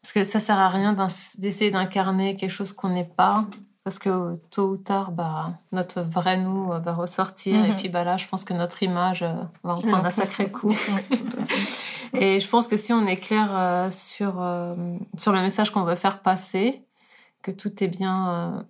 parce 0.00 0.12
que 0.12 0.24
ça 0.24 0.40
sert 0.40 0.58
à 0.58 0.68
rien 0.68 0.96
d'essayer 1.38 1.70
d'incarner 1.70 2.36
quelque 2.36 2.50
chose 2.50 2.72
qu'on 2.72 2.90
n'est 2.90 3.04
pas. 3.04 3.46
Parce 3.84 3.98
que 3.98 4.36
tôt 4.50 4.70
ou 4.70 4.76
tard, 4.76 5.10
bah, 5.10 5.58
notre 5.72 6.02
vrai 6.02 6.38
nous 6.38 6.68
va 6.68 6.92
ressortir. 6.92 7.64
Et 7.64 7.70
mhm. 7.70 7.76
puis 7.76 7.88
bah, 7.88 8.04
là, 8.04 8.16
je 8.16 8.28
pense 8.28 8.44
que 8.44 8.54
notre 8.54 8.82
image 8.84 9.24
va 9.64 9.72
reprendre 9.72 10.04
un 10.04 10.10
sacré 10.10 10.52
coup. 10.52 10.72
et 12.14 12.38
je 12.38 12.48
pense 12.48 12.68
que 12.68 12.76
si 12.76 12.92
on 12.92 13.04
est 13.08 13.16
clair 13.16 13.92
sur, 13.92 14.34
sur 15.16 15.32
le 15.32 15.40
message 15.40 15.72
qu'on 15.72 15.82
veut 15.82 15.96
faire 15.96 16.22
passer, 16.22 16.84
que 17.42 17.50
tout 17.50 17.82
est 17.82 17.88
bien 17.88 18.64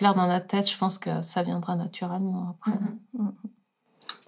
clair 0.00 0.14
dans 0.14 0.26
notre 0.26 0.46
tête, 0.46 0.68
je 0.68 0.78
pense 0.78 0.98
que 0.98 1.20
ça 1.20 1.42
viendra 1.42 1.76
naturellement 1.76 2.56
après. 2.56 2.78
Mhm. 3.12 3.32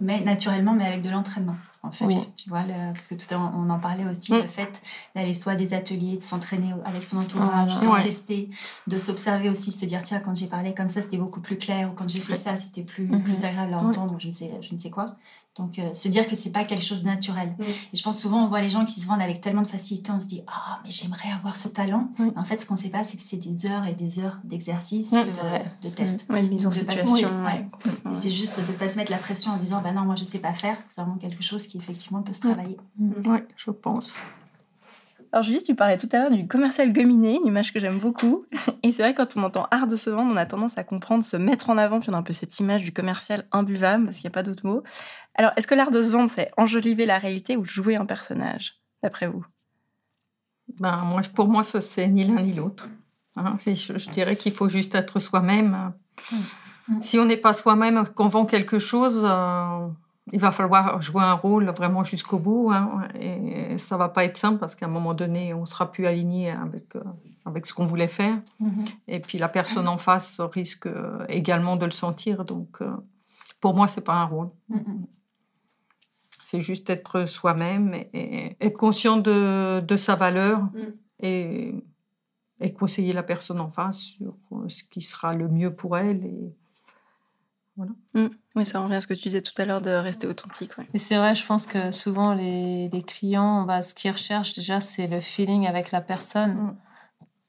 Mais 0.01 0.21
naturellement, 0.21 0.75
mais 0.75 0.85
avec 0.85 1.01
de 1.01 1.09
l'entraînement, 1.11 1.55
en 1.83 1.91
fait. 1.93 2.07
Tu 2.37 2.49
vois, 2.49 2.65
parce 2.93 3.07
que 3.07 3.15
tout 3.15 3.27
à 3.31 3.35
l'heure, 3.35 3.53
on 3.57 3.71
en 3.71 3.79
parlait 3.79 4.05
aussi, 4.05 4.33
mm. 4.33 4.43
le 4.43 4.49
fait 4.49 4.83
d'aller 5.15 5.33
soit 5.33 5.53
à 5.53 5.55
des 5.55 5.75
ateliers, 5.75 6.17
de 6.17 6.23
s'entraîner 6.23 6.75
avec 6.85 7.05
son 7.05 7.19
entourage, 7.19 7.79
de 7.79 8.03
tester, 8.03 8.51
de 8.89 8.99
s'observer 8.99 9.49
aussi, 9.49 9.71
se 9.71 9.87
dire, 9.87 10.03
tiens, 10.03 10.19
quand 10.19 10.37
j'ai 10.37 10.49
parlé 10.49 10.75
comme 10.75 10.89
ça, 10.89 11.03
c'était 11.03 11.19
beaucoup 11.19 11.41
plus 11.41 11.57
clair, 11.57 11.89
ou 11.91 11.95
quand 11.95 12.09
j'ai 12.09 12.19
fait 12.19 12.35
ça, 12.35 12.57
c'était 12.57 12.83
plus, 12.83 13.07
mm-hmm. 13.07 13.23
plus 13.23 13.45
agréable 13.45 13.75
à 13.75 13.79
entendre, 13.79 14.15
ou 14.15 14.21
je 14.21 14.27
ne 14.27 14.33
sais, 14.33 14.51
je 14.61 14.73
ne 14.75 14.79
sais 14.79 14.91
quoi. 14.91 15.15
Donc, 15.57 15.79
euh, 15.79 15.93
se 15.93 16.09
dire 16.09 16.27
que 16.27 16.35
c'est 16.35 16.51
pas 16.51 16.65
quelque 16.65 16.85
chose 16.85 17.03
de 17.03 17.07
naturel. 17.07 17.55
Mm. 17.59 17.63
Et 17.63 17.97
je 17.97 18.03
pense 18.03 18.19
souvent, 18.19 18.45
on 18.45 18.49
voit 18.49 18.63
les 18.63 18.71
gens 18.71 18.85
qui 18.87 18.99
se 19.01 19.07
vendent 19.07 19.21
avec 19.21 19.41
tellement 19.41 19.63
de 19.63 19.69
facilité, 19.69 20.11
on 20.11 20.21
se 20.21 20.27
dit, 20.27 20.43
ah, 20.47 20.81
mais 20.85 20.91
j'aimerais 20.91 21.31
avoir 21.31 21.57
ce 21.57 21.69
talent. 21.69 22.11
En 22.37 22.45
fait, 22.45 22.59
ce 22.59 22.67
qu'on 22.67 22.75
ne 22.75 22.79
sait 22.79 22.89
pas, 22.89 23.05
c'est 23.05 23.17
que 23.19 23.23
c'est 23.23 23.37
des 23.37 23.67
heures 23.67 23.87
et 23.87 23.95
des 23.95 24.19
heures 24.19 24.39
d'exercice, 24.45 25.13
de, 25.13 25.89
de 25.89 25.95
tests. 25.95 26.27
de 26.31 26.49
mise 26.49 26.67
en 26.67 26.71
situation. 26.71 27.17
Et 27.17 28.15
c'est 28.15 28.31
juste 28.31 28.57
de 28.57 28.73
ne 28.73 28.77
pas 28.79 28.89
se 28.89 28.97
mettre 28.97 29.11
la 29.11 29.19
pression 29.19 29.53
en 29.53 29.57
disant, 29.57 29.83
bah 29.83 29.93
non, 29.93 30.03
moi, 30.03 30.17
je 30.17 30.23
ne 30.23 30.27
sais 30.27 30.41
pas 30.41 30.55
faire. 30.55 30.77
C'est 30.89 31.03
vraiment 31.03 31.19
quelque 31.19 31.43
chose 31.43 31.67
qui, 31.67 31.77
effectivement, 31.77 32.23
peut 32.23 32.33
se 32.33 32.41
travailler. 32.41 32.79
Oui, 32.99 33.39
je 33.57 33.71
pense. 33.71 34.15
Alors 35.33 35.45
Julie, 35.45 35.63
tu 35.63 35.75
parlais 35.75 35.97
tout 35.97 36.09
à 36.13 36.19
l'heure 36.19 36.31
du 36.31 36.47
commercial 36.47 36.93
gominé, 36.93 37.37
une 37.37 37.47
image 37.47 37.73
que 37.73 37.81
j'aime 37.81 37.99
beaucoup. 37.99 38.45
Et 38.83 38.93
c'est 38.93 39.03
vrai, 39.03 39.15
quand 39.15 39.35
on 39.37 39.43
entend 39.43 39.67
art 39.71 39.87
de 39.87 39.97
se 39.97 40.11
vendre, 40.11 40.31
on 40.31 40.37
a 40.37 40.45
tendance 40.45 40.77
à 40.77 40.85
comprendre, 40.85 41.25
se 41.25 41.39
mettre 41.39 41.71
en 41.71 41.79
avant, 41.79 42.01
puis 42.01 42.11
on 42.11 42.13
a 42.13 42.19
un 42.19 42.23
peu 42.23 42.35
cette 42.35 42.61
image 42.61 42.83
du 42.83 42.93
commercial 42.93 43.45
imbuvable, 43.51 44.05
parce 44.05 44.17
qu'il 44.17 44.25
n'y 44.25 44.33
a 44.33 44.35
pas 44.35 44.43
d'autre 44.43 44.67
mot. 44.67 44.83
Alors, 45.35 45.53
est-ce 45.57 45.67
que 45.67 45.75
l'art 45.75 45.91
de 45.91 46.03
se 46.03 46.11
vendre, 46.11 46.29
c'est 46.29 46.51
enjoliver 46.59 47.07
la 47.07 47.17
réalité 47.17 47.57
ou 47.57 47.65
jouer 47.65 47.97
un 47.97 48.05
personnage, 48.05 48.75
d'après 49.03 49.27
vous? 49.27 49.45
Ben, 50.81 50.99
moi, 50.99 51.23
Pour 51.35 51.49
moi, 51.49 51.63
ce 51.63 51.81
c'est 51.81 52.09
ni 52.09 52.25
l'un 52.25 52.43
ni 52.43 52.53
l'autre. 52.53 52.89
Hein. 53.37 53.57
je, 53.65 54.11
dirais 54.11 54.37
qu'il 54.37 54.53
faut 54.53 54.69
juste 54.69 54.95
être 54.95 55.19
soi-même. 55.19 55.95
Mmh. 56.31 57.01
Si 57.01 57.19
on 57.19 57.25
n'est 57.25 57.39
pas 57.39 57.55
soi-même, 57.55 58.07
qu'on 58.09 58.29
vend 58.29 58.45
quelque 58.45 58.79
chose, 58.79 59.19
euh, 59.25 59.89
il 60.31 60.39
va 60.39 60.53
falloir 60.53 61.03
jouer 61.03 61.23
un 61.23 61.33
rôle 61.33 61.69
vraiment 61.71 62.05
jusqu'au 62.05 62.39
bout. 62.39 62.71
Hein, 62.71 63.09
et 63.19 63.77
ça 63.79 63.97
va 63.97 64.09
pas 64.09 64.25
être 64.25 64.37
simple 64.37 64.59
parce 64.59 64.75
qu'à 64.75 64.87
un 64.87 64.91
moment 64.91 65.15
donné, 65.15 65.53
on 65.53 65.67
sera 65.67 65.91
plus 65.91 66.07
aligné 66.07 66.51
avec, 66.51 66.95
euh, 66.95 67.03
avec 67.45 67.67
ce 67.67 67.75
qu'on 67.75 67.87
voulait 67.87 68.09
faire. 68.09 68.41
Mhm. 68.61 68.85
Et 69.09 69.21
puis 69.21 69.39
la 69.39 69.49
personne 69.49 69.89
en 69.89 69.99
face 69.99 70.41
risque 70.41 70.87
euh, 70.87 71.25
également 71.29 71.77
de 71.77 71.87
le 71.87 71.91
sentir. 71.91 72.45
Donc, 72.45 72.81
euh, 72.81 72.93
pour 73.61 73.75
moi, 73.75 73.89
c'est 73.89 74.03
pas 74.03 74.15
un 74.15 74.25
rôle. 74.25 74.51
Mhm. 74.69 75.07
C'est 76.45 76.61
juste 76.61 76.89
être 76.91 77.27
soi-même 77.27 77.95
et, 77.95 78.57
être 78.61 78.77
conscient 78.77 79.17
de, 79.17 79.81
de 79.81 79.97
sa 79.97 80.15
valeur 80.15 80.61
mhm. 80.61 80.95
et, 81.21 81.75
et 82.61 82.73
conseiller 82.73 83.13
la 83.13 83.23
personne 83.25 83.59
en 83.59 83.71
face 83.71 83.99
sur 83.99 84.37
ce 84.69 84.85
qui 84.85 85.01
sera 85.01 85.35
le 85.35 85.49
mieux 85.49 85.75
pour 85.75 85.99
elle. 85.99 86.25
Et, 86.27 86.55
voilà. 87.77 87.93
Mmh. 88.15 88.27
Oui, 88.57 88.67
ça 88.67 88.81
revient 88.81 88.97
à 88.97 89.01
ce 89.01 89.07
que 89.07 89.15
tu 89.15 89.23
disais 89.23 89.41
tout 89.41 89.55
à 89.57 89.65
l'heure 89.65 89.81
de 89.81 89.91
rester 89.91 90.27
authentique. 90.27 90.73
Mais 90.93 90.99
c'est 90.99 91.17
vrai, 91.17 91.35
je 91.35 91.47
pense 91.47 91.67
que 91.67 91.91
souvent 91.91 92.35
les, 92.35 92.89
les 92.89 93.03
clients, 93.03 93.63
bah, 93.63 93.81
ce 93.83 93.95
qu'ils 93.95 94.11
recherchent 94.11 94.55
déjà, 94.55 94.81
c'est 94.81 95.07
le 95.07 95.21
feeling 95.21 95.67
avec 95.67 95.91
la 95.91 96.01
personne. 96.01 96.55
Mmh. 96.55 96.77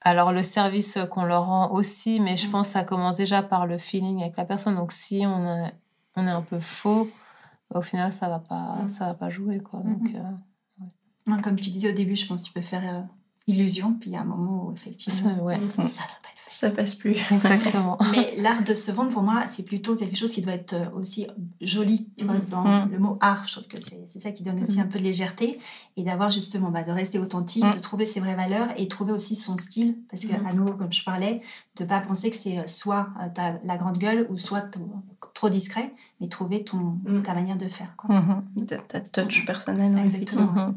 Alors 0.01 0.31
le 0.31 0.43
service 0.43 0.97
qu'on 1.11 1.23
leur 1.23 1.45
rend 1.45 1.71
aussi, 1.71 2.19
mais 2.19 2.37
je 2.37 2.47
mmh. 2.47 2.51
pense 2.51 2.67
que 2.67 2.73
ça 2.73 2.83
commence 2.83 3.15
déjà 3.15 3.41
par 3.41 3.67
le 3.67 3.77
feeling 3.77 4.21
avec 4.21 4.37
la 4.37 4.45
personne. 4.45 4.75
Donc 4.75 4.91
si 4.91 5.23
on 5.25 5.65
est, 5.65 5.73
on 6.15 6.27
est 6.27 6.31
un 6.31 6.41
peu 6.41 6.59
faux, 6.59 7.09
au 7.73 7.81
final, 7.81 8.11
ça 8.11 8.29
va 8.29 8.39
pas, 8.39 8.77
ça 8.87 9.07
va 9.07 9.13
pas 9.13 9.29
jouer. 9.29 9.59
Quoi. 9.59 9.81
Donc, 9.81 10.13
euh, 10.13 11.35
Comme 11.41 11.59
tu 11.59 11.69
disais 11.69 11.91
au 11.91 11.95
début, 11.95 12.15
je 12.15 12.27
pense 12.27 12.43
que 12.43 12.47
tu 12.47 12.53
peux 12.53 12.61
faire 12.61 12.83
euh, 12.83 13.01
illusion, 13.47 13.93
puis 13.93 14.11
il 14.11 14.13
y 14.13 14.15
a 14.15 14.21
un 14.21 14.25
moment 14.25 14.65
où 14.65 14.73
effectivement, 14.73 15.35
ça, 15.35 15.41
ouais. 15.43 15.59
ça 15.75 15.81
va 15.81 16.19
pas 16.21 16.32
ça 16.63 16.69
passe 16.69 16.95
plus. 16.95 17.17
Exactement. 17.31 17.97
Mais 18.13 18.35
l'art 18.37 18.63
de 18.63 18.73
se 18.73 18.91
vendre, 18.91 19.11
pour 19.11 19.23
moi, 19.23 19.43
c'est 19.49 19.65
plutôt 19.65 19.95
quelque 19.95 20.15
chose 20.15 20.31
qui 20.31 20.41
doit 20.41 20.53
être 20.53 20.73
euh, 20.73 20.99
aussi 20.99 21.27
joli. 21.61 22.09
Tu 22.17 22.25
vois, 22.25 22.35
dans 22.49 22.63
mm. 22.63 22.91
le 22.91 22.99
mot 22.99 23.17
art, 23.19 23.45
je 23.45 23.53
trouve 23.53 23.67
que 23.67 23.79
c'est 23.79 24.19
ça 24.19 24.31
qui 24.31 24.43
donne 24.43 24.61
aussi 24.61 24.77
mm. 24.77 24.81
un 24.81 24.87
peu 24.87 24.99
de 24.99 25.03
légèreté 25.03 25.59
et 25.97 26.03
d'avoir 26.03 26.31
justement, 26.31 26.69
bah, 26.69 26.83
de 26.83 26.91
rester 26.91 27.19
authentique, 27.19 27.65
mm. 27.65 27.75
de 27.75 27.79
trouver 27.79 28.05
ses 28.05 28.21
vraies 28.21 28.35
valeurs 28.35 28.69
et 28.77 28.87
trouver 28.87 29.11
aussi 29.11 29.35
son 29.35 29.57
style. 29.57 29.97
Parce 30.09 30.25
que, 30.25 30.33
à 30.33 30.53
nouveau, 30.53 30.73
comme 30.73 30.93
je 30.93 31.03
parlais, 31.03 31.41
de 31.75 31.83
pas 31.83 31.99
penser 31.99 32.29
que 32.29 32.35
c'est 32.35 32.59
euh, 32.59 32.67
soit 32.67 33.09
euh, 33.21 33.41
as 33.41 33.59
la 33.65 33.77
grande 33.77 33.97
gueule 33.97 34.25
ou 34.29 34.37
soit 34.37 34.63
trop 35.33 35.49
discret, 35.49 35.93
mais 36.21 36.29
trouver 36.29 36.63
ton, 36.63 36.97
ta 37.23 37.33
manière 37.33 37.57
de 37.57 37.67
faire. 37.67 37.93
Quoi. 37.97 38.15
Mm-hmm. 38.15 38.87
Ta, 38.87 39.01
touch 39.01 39.45
personnelle. 39.45 39.97
Exactement. 39.97 40.73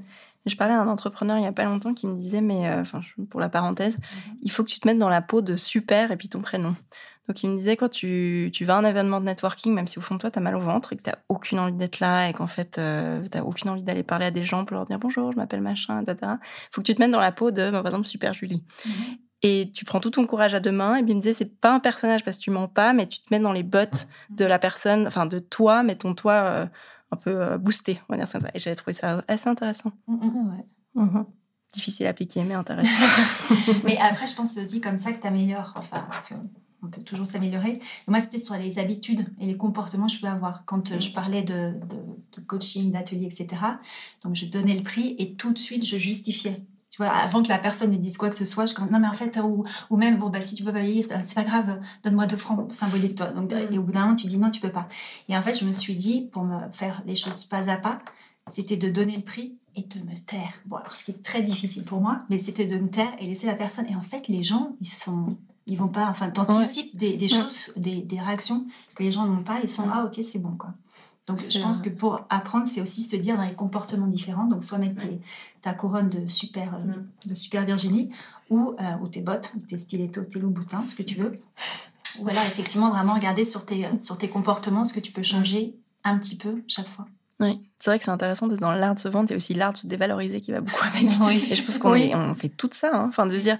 Je 0.46 0.56
parlais 0.56 0.74
à 0.74 0.80
un 0.80 0.88
entrepreneur 0.88 1.36
il 1.36 1.40
n'y 1.40 1.46
a 1.46 1.52
pas 1.52 1.64
longtemps 1.64 1.92
qui 1.92 2.06
me 2.06 2.14
disait, 2.14 2.40
mais 2.40 2.68
euh, 2.68 2.80
enfin, 2.80 3.00
pour 3.30 3.40
la 3.40 3.48
parenthèse, 3.48 3.98
mhm. 3.98 4.36
il 4.42 4.50
faut 4.50 4.64
que 4.64 4.70
tu 4.70 4.80
te 4.80 4.86
mettes 4.86 4.98
dans 4.98 5.08
la 5.08 5.22
peau 5.22 5.42
de 5.42 5.56
super 5.56 6.12
et 6.12 6.16
puis 6.16 6.28
ton 6.28 6.40
prénom. 6.40 6.74
Donc 7.28 7.42
il 7.42 7.50
me 7.50 7.56
disait 7.56 7.76
quand 7.76 7.88
tu, 7.88 8.50
tu 8.52 8.64
vas 8.64 8.76
à 8.76 8.78
un 8.78 8.84
événement 8.84 9.20
de 9.20 9.26
networking, 9.26 9.74
même 9.74 9.86
si 9.86 9.98
au 9.98 10.02
fond 10.02 10.14
de 10.14 10.20
toi 10.20 10.30
tu 10.30 10.38
as 10.38 10.42
mal 10.42 10.54
au 10.54 10.60
ventre 10.60 10.92
et 10.92 10.96
que 10.96 11.02
tu 11.02 11.10
n'as 11.10 11.16
aucune 11.28 11.58
envie 11.58 11.72
d'être 11.72 11.98
là 11.98 12.28
et 12.28 12.32
qu'en 12.32 12.46
fait 12.46 12.78
euh, 12.78 13.22
tu 13.30 13.36
n'as 13.36 13.44
aucune 13.44 13.70
envie 13.70 13.82
d'aller 13.82 14.04
parler 14.04 14.26
à 14.26 14.30
des 14.30 14.44
gens 14.44 14.64
pour 14.64 14.76
leur 14.76 14.86
dire 14.86 14.98
bonjour, 14.98 15.32
je 15.32 15.36
m'appelle 15.36 15.60
machin, 15.60 16.00
etc. 16.00 16.16
Il 16.22 16.68
faut 16.70 16.82
que 16.82 16.86
tu 16.86 16.94
te 16.94 17.00
mettes 17.00 17.10
dans 17.10 17.20
la 17.20 17.32
peau 17.32 17.50
de, 17.50 17.70
bah, 17.70 17.82
par 17.82 17.86
exemple, 17.86 18.06
Super 18.06 18.32
Julie. 18.32 18.62
Mhm. 18.84 18.92
Et 19.42 19.70
tu 19.74 19.84
prends 19.84 20.00
tout 20.00 20.10
ton 20.10 20.26
courage 20.26 20.54
à 20.54 20.60
deux 20.60 20.72
mains. 20.72 20.96
Et 20.96 21.02
puis 21.02 21.12
il 21.12 21.16
me 21.16 21.20
disait, 21.20 21.34
c'est 21.34 21.60
pas 21.60 21.72
un 21.72 21.80
personnage 21.80 22.24
parce 22.24 22.38
que 22.38 22.42
tu 22.42 22.50
mens 22.50 22.68
pas, 22.68 22.92
mais 22.92 23.06
tu 23.06 23.20
te 23.20 23.26
mets 23.30 23.38
dans 23.38 23.52
les 23.52 23.62
bottes 23.62 24.08
de 24.30 24.44
la 24.44 24.58
personne, 24.58 25.06
enfin 25.06 25.26
de 25.26 25.38
toi, 25.38 25.82
mais 25.82 25.96
ton 25.96 26.14
toi 26.14 26.32
euh, 26.32 26.66
un 27.12 27.16
peu 27.16 27.56
boosté, 27.58 28.00
on 28.08 28.14
va 28.14 28.18
dire 28.18 28.28
ça 28.28 28.38
Et 28.54 28.58
j'avais 28.58 28.76
trouvé 28.76 28.92
ça 28.92 29.22
assez 29.28 29.48
intéressant. 29.48 29.92
Mhm. 30.08 30.50
ouais. 30.50 30.66
Mhm. 30.94 31.26
Difficile 31.72 32.06
à 32.06 32.10
appliquer, 32.10 32.42
mais 32.44 32.54
intéressant. 32.54 32.90
mais 33.84 33.98
après, 33.98 34.26
je 34.26 34.34
pense 34.34 34.52
c'est 34.52 34.62
aussi 34.62 34.80
comme 34.80 34.98
ça 34.98 35.12
que 35.12 35.20
tu 35.20 35.26
améliores. 35.26 35.74
Enfin, 35.76 36.06
on 36.82 36.88
peut 36.88 37.02
toujours 37.02 37.26
s'améliorer. 37.26 37.80
Moi, 38.06 38.20
c'était 38.20 38.38
sur 38.38 38.54
les 38.56 38.78
habitudes 38.78 39.26
et 39.40 39.46
les 39.46 39.56
comportements 39.56 40.06
que 40.06 40.12
je 40.12 40.20
peux 40.20 40.26
avoir. 40.26 40.64
Quand 40.64 40.92
euh, 40.92 41.00
je 41.00 41.10
parlais 41.12 41.42
de, 41.42 41.74
de, 42.36 42.40
coaching, 42.46 42.92
d'atelier, 42.92 43.26
etc., 43.26 43.60
donc 44.22 44.36
je 44.36 44.46
donnais 44.46 44.74
le 44.74 44.82
prix 44.82 45.16
et 45.18 45.34
tout 45.34 45.52
de 45.52 45.58
suite, 45.58 45.84
je 45.84 45.96
justifiais. 45.96 46.64
Tu 46.96 47.02
vois, 47.02 47.12
avant 47.12 47.42
que 47.42 47.48
la 47.48 47.58
personne 47.58 47.90
ne 47.90 47.98
dise 47.98 48.16
quoi 48.16 48.30
que 48.30 48.36
ce 48.36 48.46
soit, 48.46 48.64
je 48.64 48.72
comme 48.72 48.88
non 48.90 48.98
mais 48.98 49.06
en 49.06 49.12
fait 49.12 49.38
ou, 49.44 49.64
ou 49.90 49.98
même 49.98 50.16
bon 50.16 50.30
bah 50.30 50.40
si 50.40 50.54
tu 50.54 50.64
peux 50.64 50.72
pas 50.72 50.80
payer 50.80 51.02
c'est 51.02 51.34
pas 51.34 51.44
grave 51.44 51.78
donne-moi 52.02 52.24
deux 52.24 52.38
francs 52.38 52.72
symboliques 52.72 53.16
toi 53.16 53.26
donc 53.26 53.52
et 53.52 53.76
au 53.76 53.82
bout 53.82 53.92
d'un 53.92 54.00
moment 54.04 54.14
tu 54.14 54.26
dis 54.26 54.38
non 54.38 54.48
tu 54.48 54.62
peux 54.62 54.70
pas 54.70 54.88
et 55.28 55.36
en 55.36 55.42
fait 55.42 55.52
je 55.52 55.66
me 55.66 55.72
suis 55.72 55.94
dit 55.94 56.22
pour 56.32 56.44
me 56.44 56.58
faire 56.72 57.02
les 57.04 57.14
choses 57.14 57.44
pas 57.44 57.68
à 57.68 57.76
pas 57.76 57.98
c'était 58.46 58.78
de 58.78 58.88
donner 58.88 59.14
le 59.14 59.22
prix 59.22 59.58
et 59.74 59.82
de 59.82 59.98
me 60.08 60.16
taire. 60.16 60.54
Bon, 60.64 60.76
alors 60.76 60.94
ce 60.94 61.04
qui 61.04 61.10
est 61.10 61.22
très 61.22 61.42
difficile 61.42 61.84
pour 61.84 62.00
moi, 62.00 62.22
mais 62.30 62.38
c'était 62.38 62.66
de 62.66 62.78
me 62.78 62.88
taire 62.88 63.12
et 63.18 63.26
laisser 63.26 63.46
la 63.46 63.54
personne. 63.54 63.86
Et 63.90 63.94
en 63.94 64.02
fait, 64.02 64.28
les 64.28 64.42
gens, 64.42 64.74
ils 64.80 64.88
sont, 64.88 65.28
ils 65.66 65.76
vont 65.76 65.88
pas, 65.88 66.08
enfin, 66.08 66.30
t'anticipes 66.30 66.96
des, 66.96 67.16
des, 67.16 67.28
choses, 67.28 67.72
des, 67.76 68.02
des, 68.02 68.18
réactions 68.18 68.66
que 68.94 69.02
les 69.02 69.12
gens 69.12 69.26
n'ont 69.26 69.42
pas. 69.42 69.58
Ils 69.62 69.68
sont 69.68 69.88
ah 69.92 70.04
ok, 70.06 70.22
c'est 70.24 70.38
bon 70.38 70.56
quoi. 70.56 70.70
Donc 71.26 71.38
je 71.40 71.58
pense 71.58 71.80
que 71.82 71.88
pour 71.88 72.24
apprendre, 72.30 72.68
c'est 72.68 72.80
aussi 72.80 73.02
se 73.02 73.16
dire 73.16 73.36
dans 73.36 73.44
les 73.44 73.54
comportements 73.54 74.06
différents. 74.06 74.46
Donc 74.46 74.64
soit 74.64 74.78
mettre 74.78 75.04
ta 75.60 75.72
couronne 75.72 76.08
de 76.08 76.28
super, 76.28 76.74
euh, 76.74 76.78
mm. 76.78 77.06
de 77.26 77.34
super 77.34 77.64
Virginie 77.64 78.10
ou, 78.48 78.76
euh, 78.80 79.02
ou 79.02 79.08
tes 79.08 79.22
bottes, 79.22 79.52
ou 79.56 79.60
tes 79.60 79.76
stilettos, 79.76 80.24
tes 80.24 80.38
loups 80.38 80.50
boutins, 80.50 80.86
ce 80.86 80.94
que 80.94 81.02
tu 81.02 81.16
veux. 81.16 81.40
Ou 82.18 82.22
voilà, 82.22 82.40
effectivement, 82.46 82.90
vraiment 82.90 83.14
regarder 83.14 83.44
sur 83.44 83.66
tes, 83.66 83.88
sur 83.98 84.18
tes 84.18 84.28
comportements 84.28 84.84
ce 84.84 84.92
que 84.92 85.00
tu 85.00 85.12
peux 85.12 85.24
changer 85.24 85.74
un 86.04 86.16
petit 86.18 86.36
peu 86.36 86.62
chaque 86.68 86.88
fois. 86.88 87.06
Oui, 87.40 87.60
c'est 87.78 87.90
vrai 87.90 87.98
que 87.98 88.04
c'est 88.04 88.10
intéressant 88.10 88.48
parce 88.48 88.58
que 88.58 88.64
dans 88.64 88.72
l'art 88.72 88.94
de 88.94 89.00
se 89.00 89.08
vendre, 89.08 89.26
il 89.28 89.32
y 89.32 89.34
a 89.34 89.36
aussi 89.36 89.52
l'art 89.52 89.72
de 89.72 89.78
se 89.78 89.86
dévaloriser 89.86 90.40
qui 90.40 90.52
va 90.52 90.60
beaucoup 90.60 90.84
avec. 90.84 91.08
Oui. 91.20 91.36
Et 91.50 91.54
je 91.54 91.62
pense 91.62 91.78
qu'on 91.78 91.92
on 91.94 92.34
fait 92.34 92.48
tout 92.48 92.70
ça. 92.72 92.90
Hein. 92.94 93.06
Enfin, 93.08 93.26
de 93.26 93.36
se 93.36 93.42
dire, 93.42 93.58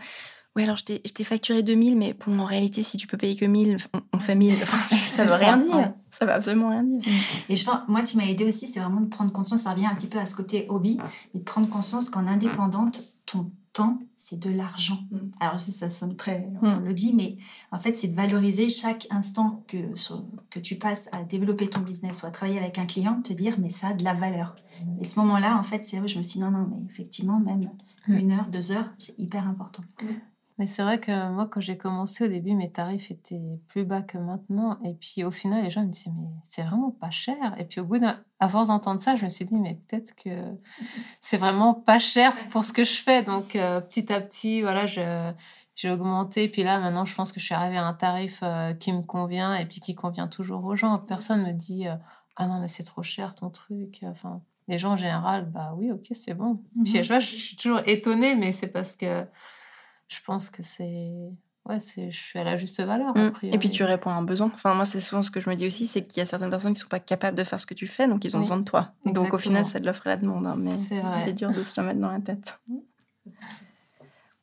oui, 0.57 0.63
alors 0.63 0.79
je 0.79 0.85
t'ai 0.85 1.25
facturé 1.25 1.63
2000, 1.63 1.99
mais 1.99 2.15
bon, 2.15 2.39
en 2.39 2.47
réalité, 2.47 2.83
si 2.83 2.97
tu 2.97 3.07
peux 3.07 3.19
payer 3.19 3.37
que 3.37 3.45
1000, 3.45 3.77
on, 4.15 4.19
fait 4.19 4.35
1000. 4.35 4.59
Enfin, 4.63 4.79
ça 4.97 5.25
veut 5.25 5.35
rien 5.35 5.59
dire. 5.59 5.93
Ça 6.09 6.25
veut 6.25 6.33
absolument 6.33 6.71
rien 6.71 6.83
dire. 6.83 7.03
Et 7.51 7.57
je 7.57 7.65
pense, 7.65 7.81
moi, 7.89 8.05
ce 8.07 8.13
qui 8.13 8.17
m'a 8.17 8.25
aidé 8.25 8.47
aussi, 8.47 8.67
c'est 8.67 8.81
vraiment 8.81 9.03
de 9.03 9.09
prendre 9.09 9.31
conscience, 9.31 9.63
ça 9.63 9.73
revient 9.73 9.85
un 9.85 9.95
petit 9.95 10.07
peu 10.07 10.19
à 10.19 10.25
ce 10.25 10.35
côté 10.35 10.65
hobby, 10.71 10.99
et 11.35 11.39
de 11.39 11.45
prendre 11.45 11.69
conscience 11.69 12.09
qu'en 12.09 12.27
indépendante, 12.27 13.03
ton 13.27 13.51
temps, 13.75 13.99
c'est 14.17 14.39
de 14.39 14.49
l'argent. 14.49 14.99
Mm. 15.11 15.19
Alors, 15.41 15.61
si 15.61 15.73
ça 15.73 15.91
sonne 15.91 16.17
très, 16.17 16.49
on 16.63 16.77
mm. 16.77 16.85
le 16.87 16.95
dit, 16.95 17.13
mais 17.15 17.37
en 17.71 17.79
fait, 17.79 17.95
c'est 17.95 18.09
de 18.09 18.17
valoriser 18.17 18.71
chaque 18.71 19.07
instant 19.11 19.63
que, 19.69 19.77
que 20.49 20.59
tu 20.59 20.77
passes 20.77 21.11
à 21.13 21.23
développer 21.23 21.69
ton 21.69 21.81
business 21.81 22.23
ou 22.23 22.27
à 22.27 22.31
travailler 22.31 22.59
avec 22.59 22.79
un 22.79 22.87
client, 22.87 23.21
te 23.21 23.35
dire, 23.35 23.57
mais 23.59 23.69
ça 23.69 23.89
a 23.89 23.93
de 23.93 24.05
la 24.05 24.15
valeur. 24.15 24.57
Mm. 24.83 25.03
Et 25.03 25.05
ce 25.05 25.21
moment-là, 25.21 25.59
en 25.59 25.63
fait, 25.63 25.85
c'est 25.85 26.01
où 26.01 26.09
je 26.09 26.17
me 26.17 26.23
suis 26.23 26.39
dit, 26.39 26.41
non, 26.41 26.51
non, 26.51 26.67
mais 26.71 26.91
effectivement, 26.91 27.41
même 27.41 27.61
une 28.09 28.33
heure, 28.33 28.49
deux 28.49 28.73
heures, 28.73 28.89
c'est 28.99 29.19
hyper 29.19 29.47
important. 29.47 29.83
Mais 30.59 30.67
c'est 30.67 30.83
vrai 30.83 30.99
que 30.99 31.29
moi, 31.31 31.47
quand 31.47 31.61
j'ai 31.61 31.77
commencé 31.77 32.25
au 32.25 32.29
début, 32.29 32.55
mes 32.55 32.71
tarifs 32.71 33.11
étaient 33.11 33.61
plus 33.69 33.85
bas 33.85 34.01
que 34.01 34.17
maintenant. 34.17 34.79
Et 34.85 34.95
puis 34.95 35.23
au 35.23 35.31
final, 35.31 35.63
les 35.63 35.71
gens 35.71 35.83
me 35.83 35.91
disaient, 35.91 36.13
mais 36.17 36.29
c'est 36.45 36.63
vraiment 36.63 36.91
pas 36.91 37.11
cher. 37.11 37.55
Et 37.59 37.65
puis 37.65 37.81
au 37.81 37.85
bout 37.85 37.99
d'un, 37.99 38.19
à 38.41 38.49
force 38.49 38.69
d'entendre 38.69 39.01
ça, 39.01 39.17
je 39.17 39.25
me 39.25 39.29
suis 39.29 39.45
dit, 39.45 39.59
mais 39.59 39.79
peut-être 39.87 40.15
que 40.17 40.31
c'est 41.21 41.37
vraiment 41.37 41.75
pas 41.75 41.99
cher 41.99 42.35
pour 42.49 42.65
ce 42.65 42.73
que 42.73 42.85
je 42.85 42.97
fais. 42.97 43.23
Donc 43.23 43.55
euh, 43.55 43.83
petit 43.83 44.11
à 44.11 44.21
petit, 44.21 44.63
voilà, 44.63 44.87
je, 44.87 45.31
j'ai 45.75 45.91
augmenté. 45.91 46.49
Puis 46.49 46.63
là, 46.63 46.81
maintenant, 46.81 47.05
je 47.05 47.15
pense 47.15 47.33
que 47.33 47.41
je 47.41 47.45
suis 47.45 47.55
arrivée 47.55 47.77
à 47.77 47.87
un 47.87 47.95
tarif 47.95 48.41
euh, 48.43 48.73
qui 48.73 48.93
me 48.93 49.03
convient 49.03 49.55
et 49.55 49.67
puis 49.67 49.81
qui 49.81 49.95
convient 49.95 50.27
toujours 50.27 50.65
aux 50.65 50.75
gens. 50.75 50.99
Personne 50.99 51.43
me 51.47 51.53
dit, 51.53 51.87
euh, 51.87 51.95
ah 52.37 52.47
non, 52.47 52.61
mais 52.61 52.69
c'est 52.69 52.85
trop 52.85 53.03
cher 53.03 53.35
ton 53.35 53.51
truc. 53.51 54.01
Enfin, 54.05 54.41
les 54.69 54.79
gens 54.79 54.93
en 54.93 54.97
général, 54.97 55.45
bah 55.51 55.75
oui, 55.77 55.93
ok, 55.93 56.07
c'est 56.13 56.35
bon. 56.35 56.63
Puis 56.83 57.05
je, 57.05 57.09
vois, 57.09 57.19
je 57.19 57.27
suis 57.27 57.57
toujours 57.57 57.83
étonnée, 57.87 58.35
mais 58.35 58.53
c'est 58.53 58.69
parce 58.69 58.97
que 58.97 59.27
je 60.09 60.19
pense 60.25 60.51
que 60.51 60.63
c'est 60.63 61.13
ouais, 61.69 61.81
c'est, 61.81 62.11
je 62.11 62.17
suis 62.17 62.39
à 62.39 62.45
la 62.45 62.57
juste 62.57 62.81
valeur. 62.83 63.17
Mm. 63.17 63.33
Et 63.43 63.59
puis 63.59 63.71
tu 63.71 63.85
réponds 63.85 64.11
à 64.11 64.15
un 64.15 64.23
besoin. 64.23 64.51
Enfin, 64.55 64.75
moi, 64.75 64.85
c'est 64.85 65.01
souvent 65.01 65.23
ce 65.23 65.31
que 65.31 65.41
je 65.41 65.51
me 65.51 65.55
dis 65.55 65.67
aussi, 65.67 65.87
c'est 65.87 66.03
qu'il 66.03 66.21
y 66.21 66.23
a 66.23 66.27
certaines 66.27 66.51
personnes 66.51 66.75
qui 66.75 66.81
sont 66.81 66.89
pas 66.89 67.01
capables 67.01 67.37
de 67.37 67.45
faire 67.45 67.61
ce 67.61 67.67
que 67.67 67.75
tu 67.75 67.87
fais, 67.87 68.09
donc 68.09 68.25
ils 68.25 68.37
ont 68.37 68.41
besoin 68.41 68.59
de 68.59 68.65
toi. 68.65 68.93
Donc 69.05 69.33
au 69.33 69.39
final, 69.39 69.65
c'est 69.65 69.81
de 69.81 69.87
l'offre 69.87 70.07
et 70.07 70.11
la 70.11 70.17
demande, 70.17 70.47
hein, 70.47 70.57
mais 70.59 70.77
c'est 70.77 71.33
dur 71.33 71.53
de 71.53 71.63
se 71.63 71.81
le 71.81 71.87
mettre 71.87 72.01
dans 72.01 72.11
la 72.11 72.21
tête. 72.21 72.59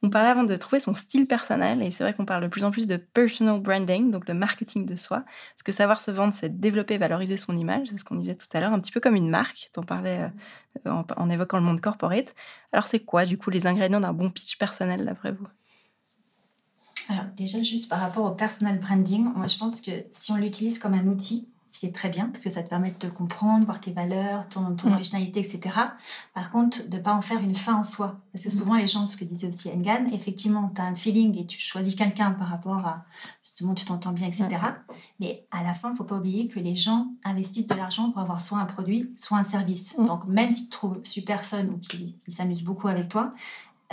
On 0.06 0.10
parlait 0.10 0.30
avant 0.30 0.44
de 0.44 0.56
trouver 0.58 0.82
son 0.82 0.94
style 0.94 1.28
personnel, 1.28 1.82
et 1.82 1.90
c'est 1.90 2.04
vrai 2.04 2.14
qu'on 2.14 2.26
parle 2.26 2.44
de 2.44 2.50
plus 2.50 2.66
en 2.66 2.72
plus 2.72 2.88
de 2.88 2.98
personal 2.98 3.62
branding, 3.62 4.12
donc 4.12 4.28
le 4.28 4.34
marketing 4.34 4.86
de 4.86 4.98
soi. 4.98 5.24
Parce 5.54 5.64
que 5.64 5.72
savoir 5.72 6.02
se 6.02 6.12
vendre, 6.12 6.34
c'est 6.34 6.60
développer 6.60 6.98
valoriser 6.98 7.38
son 7.38 7.56
image, 7.56 7.88
c'est 7.90 7.98
ce 7.98 8.04
qu'on 8.04 8.16
disait 8.16 8.36
tout 8.36 8.48
à 8.54 8.60
l'heure, 8.60 8.74
un 8.74 8.80
petit 8.82 8.92
peu 8.92 9.00
comme 9.00 9.16
une 9.16 9.30
marque. 9.30 9.70
Tu 9.74 9.80
en 9.80 9.84
parlais 9.84 10.30
euh, 10.86 10.92
en, 10.92 11.06
en, 11.16 11.30
évoquant 11.30 11.58
le 11.58 11.64
monde 11.64 11.80
corporate. 11.80 12.36
Alors, 12.74 12.88
c'est 12.88 13.00
quoi, 13.00 13.24
du 13.24 13.38
coup, 13.38 13.50
les 13.50 13.66
ingrédients 13.66 14.02
d'un 14.02 14.12
bon 14.12 14.30
pitch 14.30 14.58
personnel, 14.58 15.06
d'après 15.06 15.32
vous? 15.32 15.48
Alors 17.10 17.26
déjà, 17.36 17.62
juste 17.64 17.90
par 17.90 18.00
rapport 18.00 18.26
au 18.26 18.32
personal 18.32 18.80
branding, 18.80 19.34
moi 19.36 19.48
je 19.48 19.58
pense 19.58 19.82
que 19.82 19.92
si 20.12 20.32
on 20.32 20.38
l'utilise 20.38 20.80
comme 20.80 20.94
un 20.94 21.06
outil, 21.08 21.50
c'est 21.76 21.92
très 21.92 22.10
bien 22.10 22.28
parce 22.28 22.44
que 22.44 22.52
ça 22.52 22.62
te 22.62 22.70
permet 22.70 22.92
de 22.92 22.96
te 22.96 23.08
comprendre, 23.08 23.66
voir 23.66 23.82
tes 23.82 23.92
valeurs, 23.92 24.48
ton, 24.48 24.76
ton 24.76 24.90
mm. 24.90 24.94
originalité, 24.94 25.40
etc. 25.40 25.76
Par 26.36 26.52
contre, 26.52 26.88
de 26.88 26.98
ne 26.98 27.02
pas 27.02 27.14
en 27.14 27.22
faire 27.22 27.40
une 27.40 27.56
fin 27.56 27.74
en 27.74 27.82
soi. 27.82 28.22
Parce 28.32 28.44
que 28.44 28.50
mm. 28.50 28.58
souvent, 28.58 28.76
les 28.76 28.88
gens, 28.88 29.08
ce 29.08 29.18
que 29.18 29.26
disait 29.26 29.48
aussi 29.48 29.70
Engan, 29.72 30.08
effectivement, 30.14 30.72
tu 30.74 30.80
as 30.80 30.86
un 30.86 30.94
feeling 30.94 31.36
et 31.36 31.48
tu 31.48 31.60
choisis 31.60 31.96
quelqu'un 31.96 32.32
par 32.32 32.50
rapport 32.50 32.86
à 32.86 33.06
justement, 33.42 33.74
tu 33.74 33.86
t'entends 33.86 34.12
bien, 34.12 34.28
etc. 34.28 34.50
Mais 35.20 35.48
à 35.50 35.64
la 35.64 35.74
fin, 35.74 35.90
il 35.90 35.92
ne 35.94 35.98
faut 35.98 36.04
pas 36.04 36.18
oublier 36.18 36.48
que 36.48 36.60
les 36.60 36.76
gens 36.76 37.08
investissent 37.24 37.68
de 37.68 37.76
l'argent 37.76 38.12
pour 38.12 38.22
avoir 38.22 38.40
soit 38.40 38.60
un 38.60 38.66
produit, 38.66 39.12
soit 39.16 39.40
un 39.40 39.44
service. 39.44 39.98
Mm. 39.98 40.06
Donc, 40.06 40.28
même 40.28 40.52
s'ils 40.52 40.68
te 40.68 40.74
trouvent 40.74 41.00
super 41.02 41.44
fun 41.44 41.66
ou 41.66 41.80
qu'ils 41.80 42.16
s'amusent 42.28 42.64
beaucoup 42.64 42.88
avec 42.88 43.10
toi, 43.10 43.34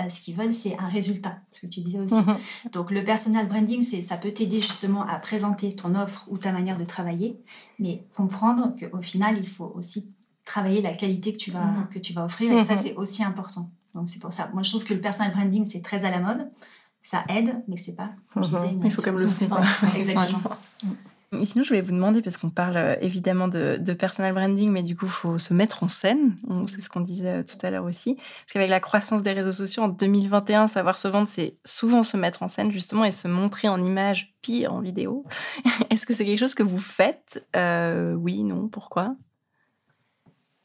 ce 0.08 0.20
qu'ils 0.20 0.36
veulent, 0.36 0.54
c'est 0.54 0.78
un 0.78 0.88
résultat, 0.88 1.38
ce 1.50 1.60
que 1.60 1.66
tu 1.66 1.80
disais 1.80 1.98
aussi. 1.98 2.14
Mhm. 2.14 2.36
Donc 2.72 2.90
le 2.90 3.04
personal 3.04 3.46
branding, 3.46 3.82
c'est 3.82 4.02
ça 4.02 4.16
peut 4.16 4.30
t'aider 4.30 4.60
justement 4.60 5.06
à 5.06 5.16
présenter 5.16 5.74
ton 5.74 5.94
offre 5.94 6.26
ou 6.30 6.38
ta 6.38 6.52
manière 6.52 6.78
de 6.78 6.84
travailler, 6.84 7.38
mais 7.78 8.02
comprendre 8.14 8.74
qu'au 8.78 9.02
final, 9.02 9.36
il 9.38 9.48
faut 9.48 9.72
aussi 9.74 10.10
travailler 10.44 10.80
la 10.80 10.94
qualité 10.94 11.32
que 11.32 11.38
tu 11.38 11.50
vas, 11.50 11.64
mhm. 11.64 11.88
que 11.88 11.98
tu 11.98 12.12
vas 12.12 12.24
offrir, 12.24 12.52
et 12.52 12.64
ça, 12.64 12.74
mhm. 12.74 12.80
c'est 12.82 12.94
aussi 12.94 13.22
important. 13.24 13.68
Donc 13.94 14.08
c'est 14.08 14.20
pour 14.20 14.32
ça. 14.32 14.48
Moi, 14.54 14.62
je 14.62 14.70
trouve 14.70 14.84
que 14.84 14.94
le 14.94 15.00
personal 15.00 15.32
branding, 15.32 15.64
c'est 15.66 15.82
très 15.82 16.04
à 16.04 16.10
la 16.10 16.20
mode. 16.20 16.50
Ça 17.02 17.24
aide, 17.28 17.62
mais 17.66 17.78
c'est 17.78 17.94
pas. 17.94 18.10
il 18.84 18.90
faut 18.92 19.02
comme 19.02 19.16
le 19.16 19.26
fond. 19.26 19.48
Exactement. 19.96 20.40
Et 21.32 21.46
sinon, 21.46 21.62
je 21.62 21.68
voulais 21.68 21.80
vous 21.80 21.92
demander, 21.92 22.22
parce 22.22 22.36
qu'on 22.36 22.50
parle 22.50 22.76
euh, 22.76 22.96
évidemment 23.00 23.46
de, 23.46 23.78
personal 23.92 24.34
branding, 24.34 24.68
mais 24.70 24.82
du 24.82 24.96
coup, 24.96 25.06
il 25.06 25.12
faut 25.12 25.38
se 25.38 25.54
mettre 25.54 25.84
en 25.84 25.88
scène. 25.88 26.34
C'est 26.66 26.80
ce 26.80 26.88
qu'on 26.88 27.00
disait 27.00 27.38
euh, 27.38 27.42
tout 27.44 27.64
à 27.64 27.70
l'heure 27.70 27.84
aussi. 27.84 28.16
Parce 28.16 28.52
qu'avec 28.52 28.68
la 28.68 28.80
croissance 28.80 29.22
des 29.22 29.32
réseaux 29.32 29.52
sociaux 29.52 29.84
en 29.84 29.88
2021, 29.88 30.66
savoir 30.66 30.98
se 30.98 31.06
vendre, 31.06 31.28
c'est 31.28 31.56
souvent 31.64 32.02
se 32.02 32.16
mettre 32.16 32.42
en 32.42 32.48
scène, 32.48 32.72
justement, 32.72 33.04
et 33.04 33.12
se 33.12 33.28
montrer 33.28 33.68
en 33.68 33.80
image, 33.80 34.34
puis 34.42 34.66
en 34.66 34.80
vidéo. 34.80 35.24
Est-ce 35.90 36.04
que 36.04 36.14
c'est 36.14 36.24
quelque 36.24 36.40
chose 36.40 36.54
que 36.54 36.64
vous 36.64 36.78
faites? 36.78 37.46
Euh, 37.54 38.14
Oui, 38.14 38.42
non, 38.42 38.68
pourquoi? 38.68 39.14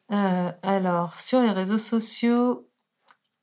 Alors, 0.10 1.20
sur 1.20 1.42
les 1.42 1.52
réseaux 1.52 1.80
sociaux, 1.80 2.68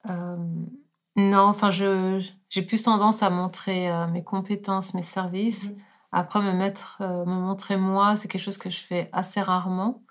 non, 0.08 1.42
enfin, 1.42 1.70
j'ai 1.70 2.62
plus 2.62 2.82
tendance 2.82 3.22
à 3.22 3.30
montrer 3.30 3.90
mes 4.12 4.24
compétences, 4.24 4.94
mes 4.94 5.02
services. 5.02 5.70
Mmh 5.70 5.76
après, 6.12 6.40
euh, 6.40 7.24
me 7.24 7.24
montrer 7.26 7.76
moi, 7.76 8.16
c'est 8.16 8.28
quelque 8.28 8.42
chose 8.42 8.58
que 8.58 8.70
je 8.70 8.80
fais 8.80 9.08
assez 9.12 9.40
rarement. 9.40 10.02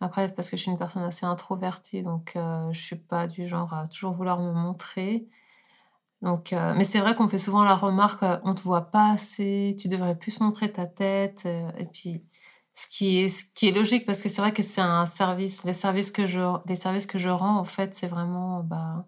Après, 0.00 0.32
parce 0.34 0.50
que 0.50 0.56
je 0.56 0.62
suis 0.62 0.70
une 0.70 0.78
personne 0.78 1.02
assez 1.04 1.26
introvertie, 1.26 2.02
donc 2.02 2.34
euh, 2.36 2.72
je 2.72 2.80
suis 2.80 2.96
pas 2.96 3.26
du 3.26 3.48
genre 3.48 3.72
à 3.74 3.88
toujours 3.88 4.12
vouloir 4.14 4.40
me 4.40 4.52
montrer. 4.52 5.28
Donc, 6.22 6.52
euh, 6.52 6.74
mais 6.76 6.84
c'est 6.84 7.00
vrai 7.00 7.14
qu'on 7.14 7.28
fait 7.28 7.38
souvent 7.38 7.64
la 7.64 7.76
remarque, 7.76 8.24
on 8.44 8.54
te 8.54 8.62
voit 8.62 8.90
pas 8.90 9.12
assez, 9.12 9.76
tu 9.80 9.88
devrais 9.88 10.16
plus 10.18 10.40
montrer 10.40 10.72
ta 10.72 10.86
tête. 10.86 11.46
et 11.46 11.86
puis, 11.86 12.24
ce 12.74 12.86
qui 12.88 13.18
est, 13.18 13.28
ce 13.28 13.44
qui 13.54 13.68
est 13.68 13.72
logique, 13.72 14.06
parce 14.06 14.22
que 14.22 14.28
c'est 14.28 14.40
vrai 14.40 14.52
que 14.52 14.62
c'est 14.62 14.80
un 14.80 15.06
service, 15.06 15.64
les 15.64 15.72
services 15.72 16.10
que 16.12 16.26
je, 16.26 16.40
les 16.66 16.76
services 16.76 17.06
que 17.06 17.18
je 17.18 17.28
rends, 17.30 17.58
en 17.58 17.64
fait, 17.64 17.94
c'est 17.94 18.06
vraiment, 18.08 18.62
bah, 18.62 19.06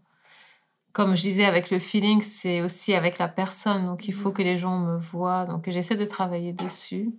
comme 0.93 1.15
je 1.15 1.23
disais, 1.23 1.45
avec 1.45 1.71
le 1.71 1.79
feeling, 1.79 2.21
c'est 2.21 2.63
aussi 2.63 2.95
avec 2.95 3.19
la 3.19 3.29
personne. 3.29 3.87
Donc, 3.87 4.09
il 4.09 4.15
faut 4.15 4.31
mmh. 4.31 4.35
que 4.35 4.43
les 4.43 4.59
gens 4.59 4.79
me 4.79 4.99
voient. 4.99 5.45
Donc, 5.45 5.69
j'essaie 5.69 5.97
de 5.97 6.05
travailler 6.05 6.53
dessus 6.53 7.15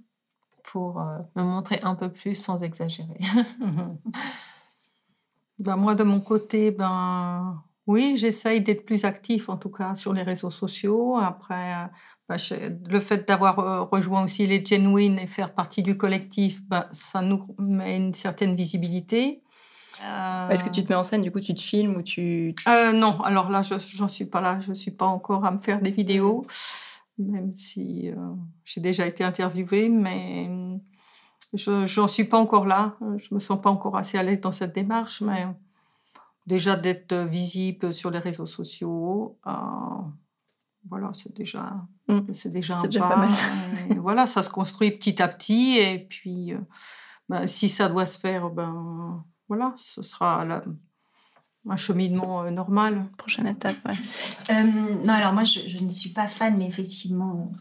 pour 0.63 1.01
euh, 1.01 1.17
me 1.35 1.43
montrer 1.43 1.79
un 1.83 1.95
peu 1.95 2.09
plus 2.09 2.35
sans 2.35 2.63
exagérer. 2.63 3.19
Mmh. 3.59 3.97
ben, 5.59 5.75
moi, 5.77 5.95
de 5.95 6.03
mon 6.03 6.19
côté, 6.19 6.71
ben, 6.71 7.61
oui, 7.87 8.15
j'essaye 8.17 8.61
d'être 8.61 8.85
plus 8.85 9.05
actif, 9.05 9.49
en 9.49 9.57
tout 9.57 9.69
cas, 9.69 9.95
sur 9.95 10.13
les 10.13 10.23
réseaux 10.23 10.49
sociaux. 10.49 11.17
Après, 11.17 11.73
euh, 11.73 11.87
ben, 12.27 12.37
le 12.87 12.99
fait 12.99 13.27
d'avoir 13.27 13.59
euh, 13.59 13.83
rejoint 13.83 14.23
aussi 14.23 14.47
les 14.47 14.63
Genuine 14.63 15.19
et 15.19 15.27
faire 15.27 15.53
partie 15.53 15.83
du 15.83 15.97
collectif, 15.97 16.61
ben, 16.63 16.87
ça 16.91 17.21
nous 17.21 17.45
met 17.59 17.97
une 17.97 18.13
certaine 18.13 18.55
visibilité. 18.55 19.43
Est-ce 20.49 20.63
que 20.63 20.69
tu 20.69 20.83
te 20.83 20.91
mets 20.91 20.97
en 20.97 21.03
scène, 21.03 21.21
du 21.21 21.31
coup, 21.31 21.39
tu 21.39 21.53
te 21.53 21.61
filmes 21.61 21.95
ou 21.95 22.01
tu... 22.01 22.55
Euh, 22.67 22.91
non, 22.91 23.21
alors 23.21 23.49
là, 23.49 23.61
je 23.61 24.01
n'en 24.01 24.07
suis 24.07 24.25
pas 24.25 24.41
là. 24.41 24.59
Je 24.59 24.69
ne 24.69 24.75
suis 24.75 24.91
pas 24.91 25.05
encore 25.05 25.45
à 25.45 25.51
me 25.51 25.59
faire 25.59 25.81
des 25.81 25.91
vidéos, 25.91 26.45
même 27.17 27.53
si 27.53 28.09
euh, 28.09 28.15
j'ai 28.65 28.81
déjà 28.81 29.05
été 29.05 29.23
interviewée, 29.23 29.89
mais 29.89 30.49
je 31.53 31.99
n'en 31.99 32.07
suis 32.07 32.23
pas 32.23 32.39
encore 32.39 32.65
là. 32.65 32.95
Je 33.17 33.33
me 33.33 33.39
sens 33.39 33.61
pas 33.61 33.69
encore 33.69 33.97
assez 33.97 34.17
à 34.17 34.23
l'aise 34.23 34.41
dans 34.41 34.51
cette 34.51 34.73
démarche, 34.73 35.21
mais 35.21 35.47
déjà 36.47 36.75
d'être 36.75 37.15
visible 37.15 37.93
sur 37.93 38.09
les 38.09 38.19
réseaux 38.19 38.47
sociaux, 38.47 39.37
euh, 39.47 39.51
voilà, 40.89 41.11
c'est 41.13 41.33
déjà, 41.33 41.75
mmh. 42.07 42.33
c'est 42.33 42.51
déjà 42.51 42.77
un 42.77 42.87
pas. 42.87 43.15
mal. 43.15 43.29
voilà, 43.99 44.25
ça 44.25 44.41
se 44.41 44.49
construit 44.49 44.89
petit 44.91 45.21
à 45.21 45.27
petit, 45.27 45.77
et 45.77 45.99
puis 45.99 46.53
ben, 47.29 47.45
si 47.45 47.69
ça 47.69 47.87
doit 47.87 48.07
se 48.07 48.19
faire, 48.19 48.49
ben 48.49 49.23
voilà, 49.51 49.73
ce 49.75 50.01
sera 50.01 50.45
un 51.67 51.75
cheminement 51.75 52.43
euh, 52.43 52.51
normal. 52.51 53.09
Prochaine 53.17 53.47
étape, 53.47 53.75
ouais. 53.85 53.97
Euh, 54.49 54.63
non, 55.05 55.11
alors 55.11 55.33
moi, 55.33 55.43
je, 55.43 55.83
ne 55.83 55.89
suis 55.89 56.11
pas 56.11 56.27
fan, 56.27 56.55
mais 56.57 56.65
effectivement, 56.65 57.51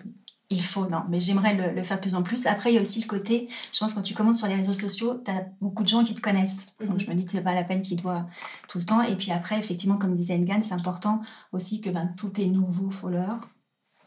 il 0.50 0.62
faut, 0.62 0.86
non, 0.86 1.02
mais 1.08 1.18
j'aimerais 1.18 1.74
le, 1.74 1.82
faire 1.82 1.96
de 1.96 2.02
plus 2.02 2.14
en 2.14 2.22
plus. 2.22 2.46
Après, 2.46 2.70
il 2.70 2.76
y 2.76 2.78
a 2.78 2.80
aussi 2.80 3.00
le 3.00 3.08
côté, 3.08 3.48
je 3.74 3.78
pense, 3.80 3.94
quand 3.94 4.02
tu 4.02 4.14
commences 4.14 4.38
sur 4.38 4.46
les 4.46 4.54
réseaux 4.54 4.70
sociaux, 4.70 5.20
tu 5.24 5.32
as 5.32 5.48
beaucoup 5.60 5.82
de 5.82 5.88
gens 5.88 6.04
qui 6.04 6.14
te 6.14 6.20
connaissent. 6.20 6.76
Donc, 6.78 6.90
mhm. 6.90 7.00
je 7.00 7.10
me 7.10 7.16
dis 7.16 7.24
que 7.24 7.32
c'est 7.32 7.42
pas 7.42 7.56
la 7.56 7.64
peine 7.64 7.82
qu'ils 7.82 7.96
te 7.96 8.02
voient 8.02 8.28
tout 8.68 8.78
le 8.78 8.84
temps. 8.84 9.02
Et 9.02 9.16
puis 9.16 9.32
après, 9.32 9.58
effectivement, 9.58 9.96
comme 9.96 10.14
disait 10.14 10.36
Engan, 10.36 10.62
c'est 10.62 10.74
important 10.74 11.22
aussi 11.50 11.80
que 11.80 11.90
ben, 11.90 12.14
tous 12.16 12.28
tes 12.28 12.46
nouveaux 12.46 12.92
followers 12.92 13.40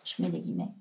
je 0.04 0.22
mets 0.22 0.30
les 0.30 0.42
guillemets, 0.42 0.72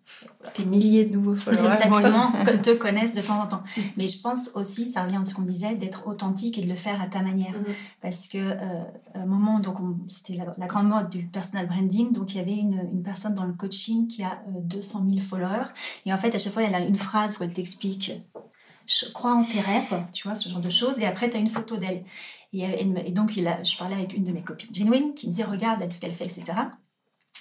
des 0.57 0.65
milliers 0.65 1.05
de 1.05 1.17
nouveaux 1.17 1.35
followers. 1.37 1.75
Exactement, 1.75 2.33
te 2.63 2.75
connaissent 2.75 3.15
de 3.15 3.23
temps 3.23 3.41
en 3.41 3.47
temps. 3.47 3.63
Mais 3.97 4.09
je 4.09 4.21
pense 4.21 4.51
aussi, 4.55 4.91
ça 4.91 5.05
revient 5.05 5.19
à 5.21 5.25
ce 5.25 5.35
qu'on 5.35 5.43
disait, 5.43 5.75
d'être 5.75 6.07
authentique 6.07 6.59
et 6.59 6.63
de 6.63 6.69
le 6.69 6.75
faire 6.75 7.01
à 7.01 7.07
ta 7.07 7.23
manière. 7.23 7.53
Mm-hmm. 7.53 7.75
Parce 8.01 8.27
que, 8.27 8.39
euh, 8.39 8.85
un 9.15 9.27
moment, 9.27 9.61
donc 9.61 9.77
c'était 10.09 10.35
la, 10.35 10.67
grande 10.67 10.89
mode 10.89 11.09
du 11.09 11.27
personal 11.27 11.69
branding, 11.69 12.13
donc 12.13 12.35
il 12.35 12.39
y 12.39 12.41
avait 12.41 12.57
une, 12.57 12.89
une 12.93 13.03
personne 13.03 13.35
dans 13.35 13.45
le 13.45 13.53
coaching 13.53 14.09
qui 14.09 14.23
a 14.23 14.43
200 14.49 15.05
euh, 15.07 15.11
000 15.15 15.21
followers. 15.21 15.69
Et 16.05 16.13
en 16.13 16.19
fait, 16.19 16.35
à 16.35 16.39
chaque 16.39 16.53
fois, 16.53 16.63
elle 16.65 16.75
a 16.75 16.81
une 16.81 16.97
phrase 16.97 17.39
où 17.39 17.45
elle 17.45 17.53
t'explique 17.53 18.13
je 18.85 19.07
crois 19.13 19.33
en 19.33 19.45
tes 19.45 19.61
rêves, 19.61 20.05
tu 20.13 20.27
vois, 20.27 20.35
ce 20.35 20.49
genre 20.49 20.61
de 20.61 20.69
choses. 20.69 20.99
Et 20.99 21.07
après, 21.07 21.31
tu 21.31 21.37
as 21.37 21.41
une 21.41 21.49
photo 21.49 21.77
d'elle. 21.77 22.05
Et, 22.53 22.65
et, 22.65 23.13
donc, 23.13 23.37
il 23.37 23.47
a, 23.47 23.63
je 23.63 23.77
parlais 23.77 23.95
avec 23.95 24.13
une 24.13 24.25
de 24.25 24.33
mes 24.33 24.43
copines, 24.43 24.75
Genuine, 24.75 25.15
qui 25.15 25.29
me 25.29 25.31
disait 25.31 25.45
Regarde, 25.45 25.81
elle, 25.81 25.93
ce 25.93 26.01
qu'elle 26.01 26.13
fait, 26.13 26.25
etc 26.25 26.53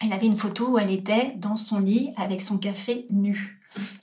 elle 0.04 0.14
avait 0.14 0.28
une 0.28 0.36
photo 0.36 0.72
où 0.72 0.78
elle 0.80 0.92
était 0.92 1.34
dans 1.38 1.56
son 1.56 1.80
lit 1.80 2.12
avec 2.18 2.42
son 2.42 2.58
café 2.58 3.06
nu. 3.10 3.60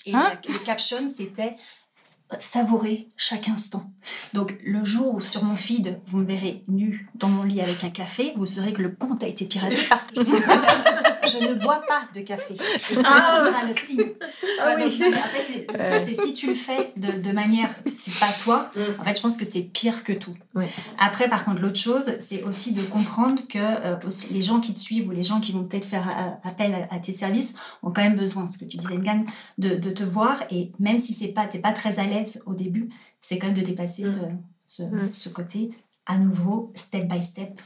Et 0.06 0.14
hein 0.14 0.32
le 0.48 0.58
caption, 0.64 1.08
c'était 1.08 1.56
savourer 2.38 3.08
chaque 3.16 3.48
instant. 3.48 3.90
Donc 4.34 4.58
le 4.64 4.84
jour 4.84 5.14
où 5.14 5.20
sur 5.20 5.44
mon 5.44 5.56
feed, 5.56 6.00
vous 6.06 6.18
me 6.18 6.26
verrez 6.26 6.62
nu 6.68 7.08
dans 7.14 7.28
mon 7.28 7.42
lit 7.42 7.60
avec 7.60 7.82
un 7.84 7.90
café, 7.90 8.34
vous 8.36 8.46
saurez 8.46 8.72
que 8.72 8.82
le 8.82 8.90
compte 8.90 9.22
a 9.22 9.26
été 9.26 9.46
piraté 9.46 9.76
parce 9.88 10.08
que 10.08 10.24
je 10.24 10.30
je 11.28 11.48
ne 11.48 11.54
bois 11.54 11.82
pas 11.86 12.02
de 12.14 12.20
café. 12.20 12.54
ah, 13.04 13.50
sera 13.50 13.64
le 13.66 13.74
signe. 13.86 14.12
Ah, 14.60 14.74
oui. 14.76 15.02
c'est 16.04 16.14
si 16.14 16.32
tu 16.32 16.48
le 16.48 16.54
fais 16.54 16.92
de, 16.96 17.20
de 17.20 17.32
manière, 17.32 17.70
c'est 17.86 18.18
pas 18.18 18.32
toi, 18.42 18.70
mm. 18.74 19.00
en 19.00 19.04
fait, 19.04 19.16
je 19.16 19.22
pense 19.22 19.36
que 19.36 19.44
c'est 19.44 19.62
pire 19.62 20.04
que 20.04 20.12
tout. 20.12 20.34
Après, 20.98 21.28
par 21.28 21.44
contre, 21.44 21.62
l'autre 21.62 21.78
chose, 21.78 22.12
c'est 22.20 22.42
aussi 22.42 22.72
de 22.72 22.82
comprendre 22.82 23.42
que 23.48 23.58
euh, 23.58 23.96
les 24.30 24.42
gens 24.42 24.60
qui 24.60 24.74
te 24.74 24.80
suivent 24.80 25.08
ou 25.08 25.12
les 25.12 25.22
gens 25.22 25.40
qui 25.40 25.52
vont 25.52 25.64
peut-être 25.64 25.84
faire 25.84 26.08
euh, 26.08 26.48
appel 26.48 26.88
à, 26.90 26.98
tes 26.98 27.12
services 27.12 27.54
ont 27.82 27.90
quand 27.90 28.02
même 28.02 28.16
besoin, 28.16 28.50
ce 28.50 28.58
que 28.58 28.64
tu 28.64 28.76
disais, 28.76 28.96
Ngan, 28.96 29.24
de, 29.58 29.76
de 29.76 29.90
te 29.90 30.02
voir. 30.02 30.42
Et 30.50 30.72
même 30.78 30.98
si 30.98 31.14
c'est 31.14 31.28
pas, 31.28 31.46
t'es 31.46 31.58
pas 31.58 31.72
très 31.72 31.98
à 31.98 32.04
l'aise 32.04 32.42
au 32.46 32.54
début, 32.54 32.90
c'est 33.20 33.38
quand 33.38 33.48
même 33.48 33.56
de 33.56 33.62
dépasser 33.62 34.02
mm. 34.02 34.06
ce, 34.06 34.18
ce, 34.66 34.82
mm. 34.82 35.10
ce 35.12 35.28
côté 35.28 35.70
à 36.08 36.16
nouveau, 36.16 36.72
step 36.74 37.06
by 37.06 37.22
step, 37.22 37.60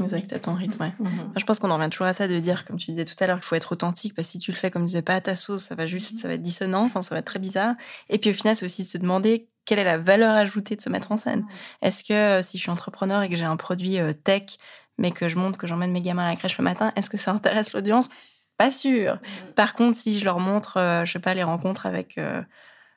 Exact, 0.00 0.32
à 0.32 0.38
ton 0.38 0.54
rythme, 0.54 0.82
ouais. 0.82 0.92
Mhm. 0.98 1.32
Je 1.36 1.44
pense 1.44 1.58
qu'on 1.58 1.70
en 1.70 1.76
revient 1.76 1.90
toujours 1.90 2.06
à 2.06 2.12
ça 2.12 2.28
de 2.28 2.38
dire, 2.38 2.64
comme 2.64 2.76
tu 2.76 2.90
disais 2.90 3.04
tout 3.04 3.14
à 3.22 3.26
l'heure, 3.26 3.38
qu'il 3.38 3.46
faut 3.46 3.54
être 3.54 3.72
authentique, 3.72 4.14
parce 4.14 4.28
que 4.28 4.32
si 4.32 4.38
tu 4.38 4.50
le 4.50 4.56
fais 4.56 4.70
comme 4.70 4.86
disais 4.86 5.02
pas 5.02 5.14
à 5.14 5.20
ta 5.20 5.36
sauce, 5.36 5.64
ça 5.64 5.74
va 5.74 5.86
juste, 5.86 6.18
ça 6.18 6.28
va 6.28 6.34
être 6.34 6.42
dissonant, 6.42 6.84
enfin, 6.84 7.02
ça 7.02 7.14
va 7.14 7.20
être 7.20 7.26
très 7.26 7.38
bizarre. 7.38 7.74
Et 8.08 8.18
puis 8.18 8.30
au 8.30 8.32
final, 8.34 8.56
c'est 8.56 8.64
aussi 8.64 8.82
de 8.82 8.88
se 8.88 8.98
demander 8.98 9.48
quelle 9.64 9.78
est 9.78 9.84
la 9.84 9.98
valeur 9.98 10.34
ajoutée 10.34 10.76
de 10.76 10.82
se 10.82 10.88
mettre 10.88 11.12
en 11.12 11.16
scène. 11.16 11.46
Est-ce 11.82 12.04
que 12.04 12.12
euh, 12.12 12.42
si 12.42 12.58
je 12.58 12.62
suis 12.62 12.70
entrepreneur 12.70 13.22
et 13.22 13.28
que 13.28 13.36
j'ai 13.36 13.44
un 13.44 13.56
produit 13.56 13.98
euh, 13.98 14.12
tech, 14.12 14.56
mais 14.98 15.12
que 15.12 15.28
je 15.28 15.36
montre 15.36 15.58
que 15.58 15.66
j'emmène 15.66 15.92
mes 15.92 16.00
gamins 16.00 16.24
à 16.24 16.30
la 16.30 16.36
crèche 16.36 16.58
le 16.58 16.64
matin, 16.64 16.92
est-ce 16.96 17.10
que 17.10 17.16
ça 17.16 17.32
intéresse 17.32 17.72
l'audience? 17.72 18.08
Pas 18.56 18.70
sûr. 18.70 19.14
Mm. 19.14 19.52
Par 19.54 19.74
contre, 19.74 19.96
si 19.96 20.18
je 20.18 20.24
leur 20.24 20.40
montre, 20.40 20.76
euh, 20.78 21.04
je 21.04 21.12
sais 21.12 21.18
pas, 21.18 21.34
les 21.34 21.42
rencontres 21.42 21.86
avec, 21.86 22.18
euh, 22.18 22.42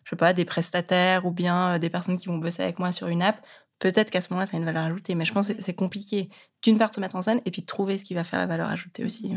je 0.04 0.12
sais 0.12 0.16
pas, 0.16 0.34
des 0.34 0.46
prestataires 0.46 1.26
ou 1.26 1.32
bien 1.32 1.80
des 1.80 1.90
personnes 1.90 2.18
qui 2.18 2.28
vont 2.28 2.38
bosser 2.38 2.64
avec 2.64 2.80
moi 2.80 2.92
sur 2.92 3.08
une 3.08 3.22
app, 3.22 3.44
peut-être 3.80 4.12
qu'à 4.12 4.22
ce 4.22 4.30
moment-là, 4.32 4.46
ça 4.46 4.58
a 4.58 4.60
une 4.60 4.66
valeur 4.66 4.84
ajoutée. 4.84 5.16
Mais 5.16 5.26
je 5.26 5.34
pense 5.34 5.48
que 5.48 5.62
c'est 5.62 5.74
compliqué, 5.74 6.30
d'une 6.64 6.78
part, 6.78 6.90
de 6.90 6.96
se 6.96 7.00
mettre 7.00 7.16
en 7.16 7.22
scène 7.22 7.42
et 7.46 7.52
puis 7.52 7.62
de 7.62 7.68
trouver 7.68 7.98
ce 7.98 8.06
qui 8.06 8.14
va 8.14 8.24
faire 8.24 8.40
la 8.40 8.48
valeur 8.48 8.70
ajoutée 8.70 9.06
aussi. 9.06 9.34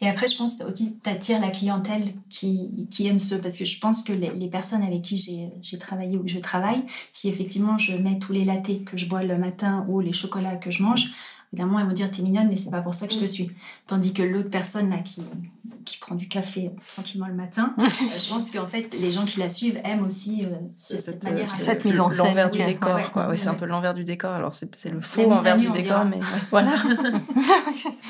Et 0.00 0.08
après, 0.08 0.28
je 0.28 0.36
pense 0.36 0.60
aussi 0.60 0.98
tu 1.02 1.10
attires 1.10 1.40
la 1.40 1.50
clientèle 1.50 2.14
qui, 2.28 2.88
qui 2.90 3.06
aime 3.06 3.18
ce. 3.18 3.34
Parce 3.34 3.58
que 3.58 3.64
je 3.64 3.78
pense 3.80 4.04
que 4.04 4.12
les, 4.12 4.48
personnes 4.48 4.82
avec 4.82 5.02
qui 5.02 5.50
j'ai 5.62 5.78
travaillé 5.78 6.16
ou 6.16 6.22
que 6.22 6.30
je 6.30 6.38
travaille, 6.38 6.82
si 7.12 7.28
effectivement 7.28 7.78
je 7.78 7.96
mets 7.96 8.18
tous 8.18 8.32
les 8.32 8.44
lattés 8.44 8.82
que 8.82 8.96
je 8.96 9.06
bois 9.06 9.22
le 9.22 9.38
matin 9.38 9.84
ou 9.88 10.00
les 10.00 10.12
chocolats 10.12 10.56
que 10.56 10.70
je 10.70 10.82
mange, 10.82 11.10
évidemment, 11.52 11.80
elles 11.80 11.86
vont 11.86 11.92
dire 11.92 12.10
T'es 12.10 12.22
mignonne, 12.22 12.48
mais 12.48 12.56
c'est 12.56 12.70
pas 12.70 12.82
pour 12.82 12.94
ça 12.94 13.06
que 13.06 13.14
je 13.14 13.18
te 13.18 13.26
suis. 13.26 13.50
Tandis 13.86 14.12
que 14.12 14.22
l'autre 14.22 14.50
personne 14.50 14.90
là 14.90 14.98
qui, 14.98 15.22
qui 15.84 15.98
prend 15.98 16.14
du 16.14 16.28
café 16.28 16.70
tranquillement 16.94 17.26
le 17.26 17.34
matin, 17.34 17.74
euh, 17.78 17.84
je 17.84 18.28
pense 18.28 18.50
qu'en 18.50 18.66
fait, 18.66 18.94
les 18.94 19.12
gens 19.12 19.24
qui 19.24 19.38
la 19.38 19.48
suivent 19.48 19.80
aiment 19.84 20.04
aussi 20.04 20.44
euh, 20.44 20.50
cette, 20.70 21.24
manière. 21.24 21.48
Cette 21.48 21.84
mise 21.84 22.00
en 22.00 22.12
scène. 22.12 22.26
L'envers 22.26 22.50
du 22.50 22.58
décor, 22.58 23.12
quoi. 23.12 23.36
c'est 23.36 23.48
un 23.48 23.54
peu 23.54 23.66
l'envers 23.66 23.94
du 23.94 24.04
décor. 24.04 24.32
Alors, 24.32 24.54
c'est 24.54 24.90
le 24.90 25.00
faux 25.00 25.30
envers 25.30 25.58
du 25.58 25.70
décor, 25.70 26.04
mais 26.04 26.20
voilà. 26.50 26.74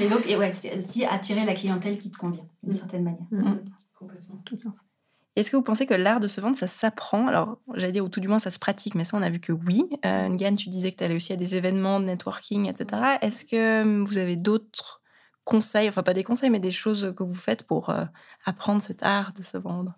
et 0.01 0.09
donc, 0.09 0.27
et 0.29 0.37
ouais, 0.37 0.53
c'est 0.53 0.79
aussi 0.79 1.05
attirer 1.05 1.45
la 1.45 1.55
clientèle 1.55 1.99
qui 1.99 2.11
te 2.11 2.17
convient, 2.17 2.45
d'une 2.63 2.73
mm. 2.73 2.77
certaine 2.77 3.05
manière. 3.05 3.27
Mm. 3.31 3.61
Complètement. 3.99 4.43
Tout 4.45 4.57
à 4.57 4.71
fait. 4.71 4.90
Est-ce 5.37 5.51
que 5.51 5.57
vous 5.57 5.63
pensez 5.63 5.87
que 5.87 5.95
l'art 5.95 6.21
de 6.21 6.27
se 6.27 6.41
vendre, 6.41 6.57
ça 6.57 6.67
s'apprend? 6.67 7.29
Alors, 7.29 7.59
j'allais 7.75 7.93
dire, 7.93 8.05
ou 8.05 8.09
tout 8.09 8.21
du 8.21 8.29
moins, 8.29 8.41
ça 8.41 8.51
se 8.51 8.59
pratique, 8.59 8.95
mais 8.95 9.05
ça, 9.05 9.17
on 9.17 9.23
a 9.23 9.31
vu 9.31 9.41
que 9.41 9.53
oui. 9.53 9.85
Euh, 10.05 10.29
Ngan, 10.29 10.57
tu 10.57 10.69
disais 10.69 10.91
que 10.91 10.97
tu 10.97 11.05
allais 11.05 11.15
aussi 11.15 11.33
à 11.33 11.37
des 11.37 11.55
événements 11.55 12.01
de 12.01 12.07
networking, 12.07 12.69
etc. 12.69 13.19
Est-ce 13.21 13.45
que 13.45 13.83
hum, 13.83 14.05
vous 14.05 14.19
avez 14.19 14.37
d'autres 14.37 15.01
conseils, 15.45 15.89
enfin 15.89 16.03
pas 16.03 16.15
des 16.15 16.25
conseils, 16.25 16.51
mais 16.51 16.61
des 16.61 16.71
choses 16.71 17.13
que 17.17 17.23
vous 17.23 17.35
faites 17.35 17.65
pour 17.65 17.91
euh, 17.91 18.05
apprendre 18.45 18.83
cet 18.83 19.03
art 19.03 19.33
de 19.33 19.43
se 19.43 19.57
vendre? 19.57 19.95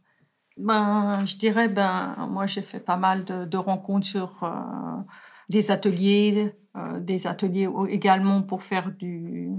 Ben, 0.56 1.24
Je 1.24 1.36
dirais, 1.36 1.68
ben, 1.68 2.14
moi, 2.30 2.46
j'ai 2.46 2.62
fait 2.62 2.80
pas 2.80 2.96
mal 2.96 3.24
de, 3.24 3.56
rencontres 3.56 4.06
sur 4.06 4.42
euh, 4.42 5.02
des 5.48 5.70
ateliers, 5.70 6.54
euh, 6.76 7.00
des 7.00 7.26
ateliers 7.26 7.68
également 7.88 8.42
pour 8.42 8.62
faire 8.62 8.90
du 8.90 9.50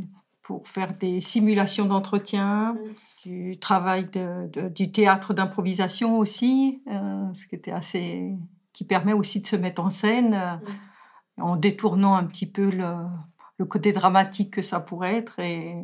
pour 0.43 0.67
faire 0.67 0.93
des 0.93 1.21
simulations 1.21 1.85
d'entretien, 1.85 2.73
mmh. 2.73 2.77
du 3.23 3.59
travail 3.59 4.09
de, 4.09 4.69
du 4.69 4.91
théâtre 4.91 5.33
d'improvisation 5.33 6.19
aussi, 6.19 6.83
euh, 6.91 7.33
ce 7.33 7.47
qui 7.47 7.55
était 7.55 7.71
assez, 7.71 8.35
qui 8.73 8.83
permet 8.83 9.13
aussi 9.13 9.39
de 9.39 9.47
se 9.47 9.55
mettre 9.55 9.81
en 9.81 9.89
scène 9.89 10.33
euh, 10.33 10.55
mmh. 10.55 11.43
en 11.43 11.55
détournant 11.55 12.15
un 12.15 12.25
petit 12.25 12.45
peu 12.45 12.69
le, 12.69 12.93
le, 13.57 13.65
côté 13.65 13.93
dramatique 13.93 14.51
que 14.51 14.61
ça 14.61 14.81
pourrait 14.81 15.15
être 15.15 15.39
et, 15.39 15.75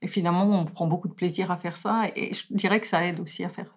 et, 0.00 0.08
finalement 0.08 0.44
on 0.44 0.64
prend 0.64 0.86
beaucoup 0.86 1.08
de 1.08 1.14
plaisir 1.14 1.50
à 1.50 1.56
faire 1.56 1.76
ça 1.76 2.04
et 2.14 2.32
je 2.34 2.44
dirais 2.50 2.80
que 2.80 2.86
ça 2.86 3.04
aide 3.04 3.18
aussi 3.18 3.44
à 3.44 3.48
faire, 3.48 3.74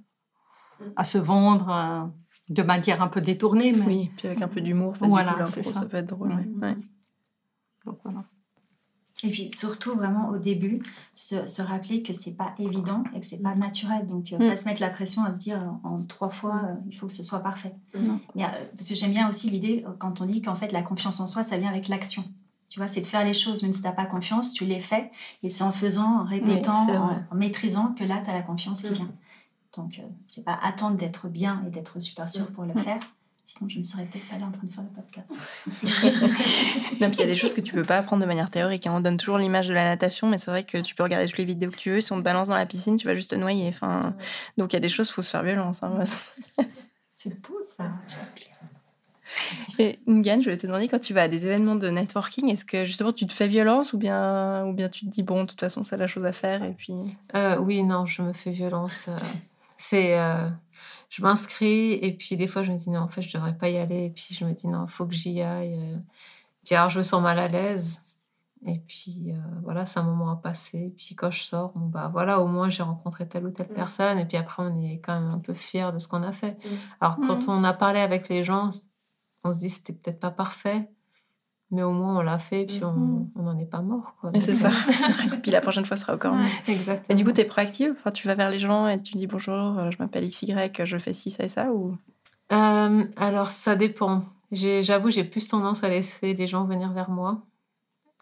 mmh. 0.80 0.84
à 0.96 1.04
se 1.04 1.18
vendre. 1.18 1.70
Euh, 1.70 2.08
de 2.50 2.64
manière 2.64 3.02
un 3.02 3.10
peu 3.10 3.20
détournée. 3.20 3.74
Mais... 3.74 3.86
Oui, 3.86 4.12
puis 4.16 4.30
avec 4.30 4.42
un 4.42 4.48
peu 4.48 4.62
d'humour. 4.62 4.96
Voilà, 5.02 5.46
c'est 5.48 5.64
ça. 5.64 5.82
ça 5.82 5.86
peut 5.86 5.98
être 5.98 6.08
drôle. 6.08 6.30
Ouais. 6.62 6.78
Donc 7.86 8.00
voilà. 8.06 8.24
Et 9.24 9.32
puis 9.32 9.52
surtout 9.52 9.96
vraiment 9.96 10.30
au 10.30 10.38
début, 10.38 10.84
se, 11.16 11.62
rappeler 11.62 12.04
que 12.04 12.14
c'est 12.14 12.34
pas 12.34 12.54
évident 12.60 13.04
et 13.16 13.20
que 13.20 13.26
c'est 13.26 13.42
pas 13.42 13.56
naturel. 13.56 14.06
Donc 14.06 14.32
euh, 14.32 14.38
mm. 14.38 14.50
pas 14.50 14.56
se 14.56 14.66
mettre 14.66 14.82
la 14.82 14.90
pression 14.90 15.24
à 15.24 15.34
se 15.34 15.40
dire 15.40 15.60
en, 15.84 16.04
trois 16.04 16.30
fois 16.30 16.62
euh, 16.66 16.76
il 16.88 16.96
faut 16.96 17.08
que 17.08 17.14
ce 17.14 17.24
soit 17.24 17.40
parfait. 17.40 17.74
Mm. 17.96 18.18
Euh, 18.38 18.44
parce 18.78 18.90
que 18.90 18.96
j'aime 18.96 19.14
bien 19.14 19.28
aussi 19.30 19.50
l'idée 19.50 19.84
quand 19.98 20.22
on 20.22 20.26
dit 20.26 20.42
qu'en 20.42 20.56
fait 20.56 20.72
la 20.72 20.84
confiance 20.84 21.20
en 21.20 21.28
soi 21.28 21.44
ça 21.44 21.58
vient 21.58 21.70
avec 21.70 21.88
l'action. 21.88 22.24
Tu 22.70 22.80
vois, 22.80 22.90
c'est 22.90 23.00
de 23.00 23.08
faire 23.08 23.24
les 23.24 23.34
choses, 23.34 23.64
même 23.64 23.72
si 23.72 23.80
tu 23.80 23.88
n'as 23.88 23.94
pas 23.94 24.06
confiance, 24.06 24.52
tu 24.52 24.66
les 24.66 24.82
fais. 24.82 25.10
Et 25.42 25.50
c'est 25.50 25.64
en 25.64 25.72
faisant, 25.72 26.20
en 26.20 26.24
répétant, 26.26 26.76
en, 27.32 27.36
maîtrisant 27.36 27.96
que 27.98 28.04
là, 28.04 28.22
tu 28.22 28.30
as 28.30 28.34
la 28.34 28.42
confiance 28.42 28.82
qui 28.82 28.90
mm. 28.90 28.94
vient. 28.94 29.12
Donc, 29.78 30.02
c'est 30.28 30.44
pas 30.44 30.60
attendre 30.62 30.98
d'être 30.98 31.30
bien 31.30 31.64
et 31.66 31.70
d'être 31.70 32.02
super 32.02 32.28
sûr 32.28 32.52
pour 32.52 32.66
le 32.66 32.74
faire. 32.74 33.00
Sinon, 33.50 33.70
je 33.70 33.78
ne 33.78 33.84
serais 33.84 34.04
peut-être 34.04 34.28
pas 34.28 34.38
là 34.38 34.46
en 34.46 34.52
train 34.52 34.68
de 34.68 34.74
faire 34.74 34.84
le 34.84 34.90
podcast. 34.90 35.32
non, 37.00 37.10
puis 37.10 37.18
il 37.18 37.22
y 37.22 37.24
a 37.24 37.28
des 37.28 37.36
choses 37.38 37.54
que 37.54 37.62
tu 37.62 37.74
peux 37.74 37.86
pas 37.86 37.96
apprendre 37.96 38.22
de 38.22 38.28
manière 38.28 38.52
théorique. 38.52 38.86
Hein. 38.88 38.94
On 38.94 39.00
donne 39.00 39.16
toujours 39.16 39.38
l'image 39.38 39.70
de 39.70 39.74
la 39.74 39.86
natation, 39.86 40.28
mais 40.28 40.38
c'est 40.38 40.52
vrai 40.52 40.66
que 40.66 40.78
tu 40.80 40.94
peux 40.94 41.04
regarder 41.04 41.28
toutes 41.28 41.38
les 41.38 41.46
vidéos 41.46 41.72
que 41.72 41.78
tu 41.78 41.90
veux. 41.90 42.02
Si 42.02 42.12
on 42.12 42.18
te 42.18 42.24
balance 42.24 42.50
dans 42.50 42.58
la 42.58 42.66
piscine, 42.66 42.98
tu 42.98 43.08
vas 43.08 43.16
juste 43.16 43.30
te 43.30 43.36
noyer. 43.36 43.70
Enfin, 43.70 44.18
donc 44.58 44.74
il 44.74 44.76
y 44.76 44.78
a 44.78 44.82
des 44.82 44.90
choses, 44.90 45.08
il 45.08 45.14
faut 45.14 45.22
se 45.22 45.30
faire 45.30 45.44
violence. 45.44 45.82
Hein. 45.82 46.04
c'est 47.10 47.42
beau 47.42 47.58
ça. 47.62 47.90
Et 49.80 50.00
Ngan, 50.08 50.40
je 50.40 50.44
voulais 50.44 50.58
te 50.58 50.68
demander, 50.68 50.90
quand 50.90 51.00
tu 51.00 51.14
vas 51.14 51.24
à 51.24 51.28
des 51.30 51.46
événements 51.46 51.76
de 51.76 51.88
networking, 51.88 52.50
est-ce 52.50 52.66
que 52.66 52.84
justement 52.84 53.14
tu 53.14 53.28
te 53.28 53.34
fais 53.34 53.48
violence 53.48 53.94
ou 53.94 53.98
bien, 53.98 54.66
ou 54.66 54.74
bien 54.74 54.90
tu 54.90 55.06
te 55.06 55.10
dis, 55.10 55.24
bon, 55.24 55.44
de 55.44 55.50
toute 55.50 55.62
façon, 55.62 55.84
c'est 55.84 55.96
la 55.96 56.08
chose 56.08 56.26
à 56.26 56.34
faire 56.34 56.64
et 56.64 56.74
puis... 56.74 56.96
Euh, 57.34 57.58
oui, 57.60 57.82
non, 57.84 58.06
je 58.06 58.24
me 58.24 58.34
fais 58.34 58.52
violence. 58.52 59.08
Euh, 59.08 59.18
c'est... 59.78 60.20
Euh, 60.20 60.50
je 61.10 61.22
m'inscris 61.22 61.94
et 61.94 62.14
puis 62.14 62.36
des 62.36 62.48
fois 62.48 62.64
je 62.64 62.72
me 62.72 62.78
dis 62.78 62.90
non 62.90 63.02
en 63.02 63.08
fait 63.08 63.22
je 63.22 63.34
devrais 63.34 63.58
pas 63.58 63.70
y 63.70 63.78
aller 63.78 64.06
et 64.06 64.10
puis 64.10 64.28
je 64.32 64.46
me 64.46 64.52
dis 64.54 64.68
non 64.68 64.86
il 64.86 64.92
faut 64.92 65.06
que 65.06 65.14
j'y 65.14 65.42
aille 65.42 65.76
euh. 65.76 65.98
puis 66.66 66.76
alors 66.76 66.90
je 66.90 66.98
me 66.98 67.04
sens 67.04 67.22
mal 67.22 67.40
à 67.40 67.48
l'aise 67.48 68.04
et 68.66 68.80
puis 68.80 69.32
euh, 69.32 69.36
voilà 69.64 69.86
c'est 69.86 70.00
un 70.00 70.04
moment 70.04 70.32
à 70.32 70.36
passer 70.36 70.80
et 70.80 70.90
puis 70.90 71.16
quand 71.16 71.32
je 71.32 71.42
sors 71.42 71.72
bon 71.74 71.88
bah 71.88 72.10
voilà 72.12 72.42
au 72.42 72.48
moins 72.48 72.70
j'ai 72.70 72.84
rencontré 72.84 73.28
telle 73.28 73.46
ou 73.46 73.52
telle 73.52 73.70
mmh. 73.72 73.76
personne 73.76 74.18
et 74.20 74.26
puis 74.26 74.38
après 74.38 74.64
on 74.64 74.82
est 74.82 75.00
quand 75.00 75.20
même 75.20 75.32
un 75.32 75.40
peu 75.40 75.54
fier 75.54 75.94
de 75.94 76.00
ce 76.00 76.08
qu'on 76.08 76.24
a 76.24 76.32
fait 76.32 76.54
mmh. 76.54 76.70
alors 77.00 77.18
quand 77.18 77.48
mmh. 77.48 77.50
on 77.50 77.64
a 77.64 77.74
parlé 77.74 78.00
avec 78.00 78.30
les 78.30 78.44
gens 78.44 78.70
on 79.44 79.54
se 79.54 79.60
dit 79.60 79.70
c'était 79.70 79.94
peut-être 79.94 80.20
pas 80.20 80.32
parfait 80.32 80.90
mais 81.72 81.84
au 81.84 81.92
moins 81.92 82.18
on 82.18 82.22
l'a 82.22 82.40
fait, 82.40 82.66
puis 82.66 82.82
on 82.84 82.94
n'en 83.36 83.54
mm-hmm. 83.54 83.62
est 83.62 83.66
pas 83.66 83.82
mort. 83.82 84.16
Quoi. 84.22 84.32
c'est 84.40 84.56
ça. 84.56 84.72
puis 85.42 85.52
la 85.52 85.62
prochaine 85.62 85.86
fois 85.86 85.98
sera 85.98 86.16
encore 86.16 86.36
mieux. 86.36 86.46
Exactement. 86.68 87.14
Et 87.14 87.16
du 87.16 87.26
coup, 87.26 87.34
tu 87.34 87.42
es 87.42 87.46
proactive? 87.46 87.94
Enfin, 88.00 88.12
Tu 88.12 88.28
vas 88.28 88.36
vers 88.36 88.50
les 88.50 88.60
gens 88.60 88.88
et 88.88 89.02
tu 89.02 89.18
dis 89.18 89.28
bonjour, 89.28 89.54
euh, 89.54 89.92
je 89.92 89.98
m'appelle 90.00 90.28
XY, 90.28 90.56
je 90.84 90.98
fais 90.98 91.14
ci, 91.14 91.32
ça 91.32 91.44
et 91.44 91.50
ça 91.50 91.72
ou... 91.72 91.98
Euh, 92.54 93.04
alors, 93.18 93.50
ça 93.50 93.76
dépend. 93.76 94.24
J'avoue, 94.52 95.10
j'ai 95.10 95.26
plus 95.26 95.48
tendance 95.48 95.84
à 95.84 95.90
laisser 95.90 96.34
les 96.34 96.48
gens 96.48 96.66
venir 96.66 96.94
vers 96.94 97.10
moi. 97.10 97.42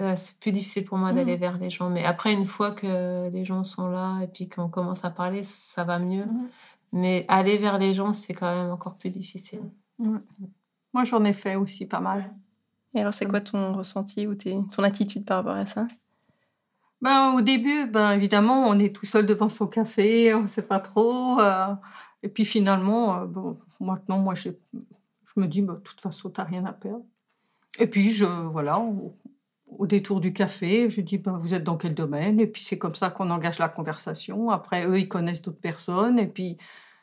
Euh, 0.01 0.13
c'est 0.17 0.39
plus 0.39 0.51
difficile 0.51 0.83
pour 0.83 0.97
moi 0.97 1.13
d'aller 1.13 1.37
mm. 1.37 1.39
vers 1.39 1.57
les 1.57 1.69
gens. 1.69 1.89
Mais 1.89 2.03
après, 2.03 2.33
une 2.33 2.45
fois 2.45 2.71
que 2.71 3.29
les 3.29 3.45
gens 3.45 3.63
sont 3.63 3.89
là 3.89 4.19
et 4.21 4.27
puis 4.27 4.49
qu'on 4.49 4.67
commence 4.67 5.05
à 5.05 5.11
parler, 5.11 5.43
ça 5.43 5.83
va 5.83 5.99
mieux. 5.99 6.25
Mm. 6.25 6.47
Mais 6.93 7.25
aller 7.27 7.57
vers 7.57 7.77
les 7.77 7.93
gens, 7.93 8.13
c'est 8.13 8.33
quand 8.33 8.53
même 8.53 8.71
encore 8.71 8.97
plus 8.97 9.09
difficile. 9.09 9.61
Moi, 9.99 11.03
j'en 11.03 11.23
ai 11.23 11.33
fait 11.33 11.55
aussi 11.55 11.85
pas 11.85 11.99
mal. 11.99 12.33
Et 12.95 13.01
alors, 13.01 13.13
c'est 13.13 13.25
quoi 13.25 13.41
ton 13.41 13.73
ressenti 13.73 14.25
ou 14.25 14.35
ton 14.35 14.83
attitude 14.83 15.25
par 15.25 15.37
rapport 15.37 15.57
à 15.57 15.65
ça? 15.65 15.85
Ben, 17.01 17.33
Au 17.33 17.41
début, 17.41 17.85
ben, 17.87 18.11
évidemment, 18.13 18.67
on 18.67 18.79
est 18.79 18.95
tout 18.95 19.05
seul 19.05 19.25
devant 19.25 19.49
son 19.49 19.67
café, 19.67 20.33
on 20.33 20.43
ne 20.43 20.47
sait 20.47 20.65
pas 20.65 20.79
trop. 20.79 21.39
Euh, 21.39 21.75
et 22.23 22.29
puis 22.29 22.45
finalement, 22.45 23.17
euh, 23.17 23.25
bon, 23.25 23.59
maintenant, 23.81 24.17
moi, 24.17 24.33
je 24.33 24.49
me 25.35 25.45
dis, 25.45 25.61
ben, 25.61 25.73
de 25.73 25.79
toute 25.79 25.99
façon, 25.99 26.29
tu 26.29 26.39
n'as 26.39 26.47
rien 26.47 26.65
à 26.65 26.71
perdre. 26.71 27.03
Et 27.79 27.87
puis, 27.87 28.11
je, 28.11 28.25
voilà, 28.25 28.79
au, 28.79 29.85
détour 29.85 30.21
du 30.21 30.31
café, 30.31 30.89
je 30.89 31.01
dis, 31.01 31.17
ben, 31.17 31.37
vous 31.37 31.53
êtes 31.53 31.65
dans 31.65 31.75
quel 31.75 31.93
domaine? 31.93 32.39
Et 32.39 32.47
puis, 32.47 32.63
c'est 32.63 32.77
comme 32.77 32.95
ça 32.95 33.09
qu'on 33.09 33.29
engage 33.29 33.59
la 33.59 33.67
conversation. 33.67 34.49
Après, 34.51 34.87
eux, 34.87 34.97
ils 34.97 35.09
connaissent 35.09 35.41
d'autres 35.41 35.59
personnes. 35.59 36.17
Et 36.17 36.27
puis, 36.27 36.57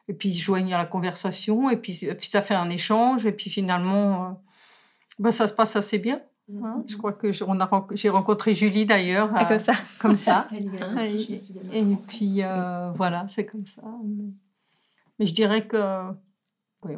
et 0.09 0.15
puis, 0.15 0.31
ils 0.31 0.39
se 0.39 0.43
joignent 0.43 0.73
à 0.73 0.79
la 0.79 0.87
conversation. 0.87 1.69
Et 1.69 1.77
puis, 1.77 2.09
ça 2.19 2.41
fait 2.41 2.55
un 2.55 2.71
échange. 2.71 3.27
Et 3.27 3.33
puis, 3.33 3.51
finalement 3.51 4.25
euh, 4.25 4.29
bah, 5.19 5.33
ça 5.33 5.47
se 5.47 5.55
passe 5.55 5.77
assez 5.77 5.99
bien. 5.99 6.21
Hein? 6.63 6.85
Je 6.87 6.97
crois 6.97 7.13
que 7.13 7.31
j'ai 7.33 8.09
rencontré 8.09 8.55
Julie 8.55 8.87
d'ailleurs. 8.87 9.31
Ah, 9.35 9.45
comme 9.45 9.59
ça. 9.59 9.73
Comme 9.99 10.17
ça. 10.17 10.49
et, 11.73 11.97
puis 12.09 12.43
euh, 12.43 12.91
voilà, 12.93 13.27
c'est 13.29 13.47
comme 13.47 13.67
ça. 13.67 13.83
Mais 15.19 15.27
je 15.27 15.35
dirais 15.35 15.67
que 15.67 16.11
oui, 16.83 16.95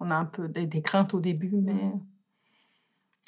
on 0.00 0.10
a 0.10 0.16
un 0.16 0.26
peu 0.26 0.48
des, 0.48 0.82
craintes 0.82 1.14
au 1.14 1.20
début, 1.20 1.54
mais 1.56 1.92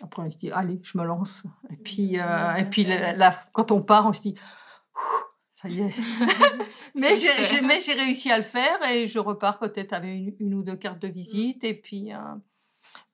après 0.03 0.23
on 0.23 0.31
se 0.31 0.37
dit 0.37 0.51
allez, 0.51 0.79
je 0.83 0.99
me 0.99 1.05
lance. 1.05 1.45
Et 1.71 1.77
puis 1.77 2.19
euh, 2.21 2.55
et 2.55 2.65
puis 2.65 2.85
là, 2.85 3.35
quand 3.53 3.71
on 3.71 3.81
part, 3.81 4.07
on 4.07 4.13
se 4.13 4.23
dit 4.23 4.35
ça 5.55 5.69
y 5.69 5.81
est. 5.81 5.95
mais 6.95 7.17
j'ai 7.17 7.93
réussi 7.95 8.31
à 8.31 8.37
le 8.37 8.45
faire 8.45 8.83
et 8.91 9.07
je 9.07 9.19
repars 9.19 9.59
peut-être 9.59 9.95
avec 9.95 10.39
une, 10.39 10.55
ou 10.55 10.63
deux 10.63 10.77
cartes 10.77 11.01
de 11.01 11.09
visite 11.09 11.65
et 11.65 11.75
puis. 11.75 12.13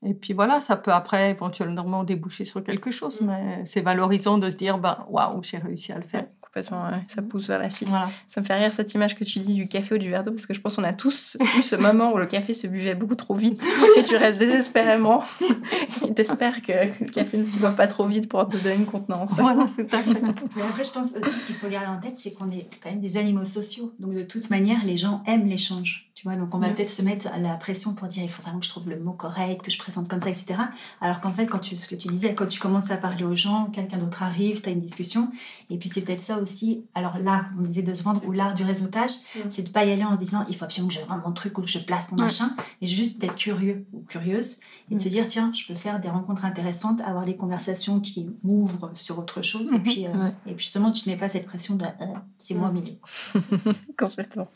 Et 0.05 0.15
puis 0.15 0.33
voilà, 0.33 0.61
ça 0.61 0.77
peut 0.77 0.93
après 0.93 1.31
éventuellement 1.31 2.03
déboucher 2.03 2.45
sur 2.45 2.63
quelque 2.65 2.91
chose, 2.91 3.21
mmh. 3.21 3.27
mais 3.27 3.65
c'est 3.65 3.83
valorisant 3.83 4.39
de 4.39 4.51
se 4.51 4.57
dire, 4.57 4.79
ben, 4.79 4.99
waouh, 5.09 5.43
j'ai 5.43 5.59
réussi 5.59 5.93
à 5.93 5.99
le 5.99 6.03
faire. 6.03 6.27
complètement, 6.41 6.91
ça 7.07 7.23
pousse 7.23 7.47
vers 7.47 7.61
la 7.61 7.71
suite. 7.71 7.89
Ça 8.27 8.41
me 8.41 8.47
fait 8.47 8.57
rire 8.57 8.73
cette 8.73 8.93
image 8.95 9.15
que 9.15 9.23
tu 9.23 9.39
dis 9.39 9.55
du 9.55 9.69
café 9.69 9.95
ou 9.95 9.99
du 9.99 10.11
verre 10.11 10.25
d'eau, 10.25 10.33
parce 10.33 10.47
que 10.47 10.55
je 10.55 10.61
pense 10.61 10.75
qu'on 10.75 10.83
a 10.83 10.93
tous 10.93 11.37
eu 11.41 11.63
ce 11.63 11.77
moment 11.77 12.13
où 12.13 12.19
le 12.19 12.27
café 12.27 12.53
se 12.53 12.67
buvait 12.67 12.97
beaucoup 12.97 13.15
trop 13.15 13.35
vite 13.35 13.65
et 13.97 14.03
tu 14.03 14.17
restes 14.17 14.39
désespérément 14.39 15.23
et 16.09 16.13
t'espères 16.13 16.63
que 16.63 16.73
le 17.05 17.11
café 17.11 17.39
ne 17.39 17.45
se 17.45 17.59
boive 17.59 17.77
pas 17.77 17.87
trop 17.87 18.07
vite 18.07 18.29
pour 18.29 18.49
te 18.49 18.57
donner 18.57 18.75
une 18.75 18.87
contenance. 18.87 19.35
Voilà, 19.35 19.67
c'est 19.69 19.89
ça. 19.89 19.99
Mais 20.57 20.63
après, 20.63 20.83
je 20.83 20.91
pense 20.91 21.15
aussi 21.15 21.41
ce 21.41 21.47
qu'il 21.47 21.55
faut 21.55 21.69
garder 21.69 21.87
en 21.87 22.01
tête, 22.01 22.17
c'est 22.17 22.35
qu'on 22.35 22.51
est 22.51 22.67
quand 22.83 22.91
même 22.91 23.01
des 23.01 23.17
animaux 23.17 23.45
sociaux. 23.45 23.93
Donc 24.01 24.15
de 24.15 24.23
toute 24.23 24.51
manière, 24.51 24.85
les 24.85 24.99
gens 24.99 25.23
aiment 25.27 25.47
l'échange 25.47 26.12
Tu 26.23 26.29
vois, 26.29 26.37
donc 26.37 26.55
on 26.55 26.59
va 26.59 26.69
peut-être 26.69 26.89
se 26.89 27.03
mettre 27.03 27.27
à 27.33 27.39
la 27.41 27.55
pression 27.55 27.97
pour 27.97 28.07
dire 28.07 28.23
il 28.23 28.29
faut 28.29 28.43
vraiment 28.43 28.61
que 28.61 28.65
je 28.65 28.71
trouve 28.71 28.89
le 28.89 28.97
mot 28.97 29.11
correct, 29.11 29.61
que 29.61 29.73
je 29.73 29.79
présente 29.79 30.07
comme 30.07 30.21
ça, 30.21 30.29
etc. 30.29 30.55
Alors 31.01 31.21
qu'en 31.21 31.33
fait, 31.33 31.49
quand 31.49 31.59
tu, 31.59 31.77
ce 31.77 31.89
que 31.89 31.97
tu 31.97 32.07
disais, 32.07 32.33
quand 32.33 32.47
tu 32.47 32.61
commences 32.61 32.93
à 32.93 32.97
parler 32.97 33.25
aux 33.25 33.35
gens, 33.35 33.67
quelqu'un 33.73 33.99
d'autre 33.99 34.23
arrive, 34.23 34.63
tu 34.63 34.69
as 34.69 34.73
une 34.73 34.79
discussion. 34.79 35.33
Et 35.69 35.79
puis 35.79 35.89
c'est 35.89 36.03
peut-être 36.03 36.21
ça 36.21 36.39
aussi. 36.39 36.85
Alors 36.95 37.19
l'art, 37.19 37.47
on 37.59 37.63
disait 37.63 37.83
de 37.83 37.93
se 37.93 38.05
vendre, 38.05 38.25
ou 38.25 38.31
l'art 38.31 38.55
du 38.55 38.63
réseautage, 38.63 39.11
c'est 39.49 39.65
de 39.65 39.71
pas 39.71 39.85
y 39.85 39.91
aller 39.91 40.05
en 40.05 40.15
se 40.15 40.21
disant 40.21 40.45
il 40.49 40.55
faut 40.55 40.65
absolument 40.65 40.91
que 40.91 40.95
je 40.95 41.01
vende 41.01 41.23
mon 41.25 41.33
truc 41.33 41.59
ou 41.59 41.63
que 41.63 41.67
je 41.67 41.81
place 41.81 42.13
mon 42.13 42.19
machin, 42.23 42.55
et 42.81 42.87
juste 42.87 43.21
d'être 43.21 43.35
curieux 43.35 43.85
ou 43.93 44.03
curieuse 44.03 44.59
et 44.93 44.95
de 44.95 45.01
se 45.01 45.09
dire 45.09 45.27
tiens, 45.27 45.51
je 45.53 45.67
peux 45.67 45.75
faire 45.75 45.99
des 45.99 46.09
rencontres 46.09 46.45
intéressantes, 46.45 47.01
avoir 47.01 47.25
des 47.25 47.35
conversations 47.35 47.99
qui 47.99 48.31
m'ouvrent 48.45 48.93
sur 48.95 49.19
autre 49.19 49.43
chose. 49.43 49.73
Et, 49.75 49.81
puis, 49.81 50.07
euh, 50.07 50.29
et 50.47 50.55
puis 50.55 50.67
justement, 50.67 50.93
tu 50.93 51.09
n'es 51.09 51.17
pas 51.17 51.29
cette 51.29 51.47
pression 51.47 51.75
de 51.75 51.85
euh, 51.85 52.07
c'est 52.39 52.55
moi 52.55 52.69
au 52.69 52.73
milieu. 52.73 52.95
Complètement. 53.99 54.47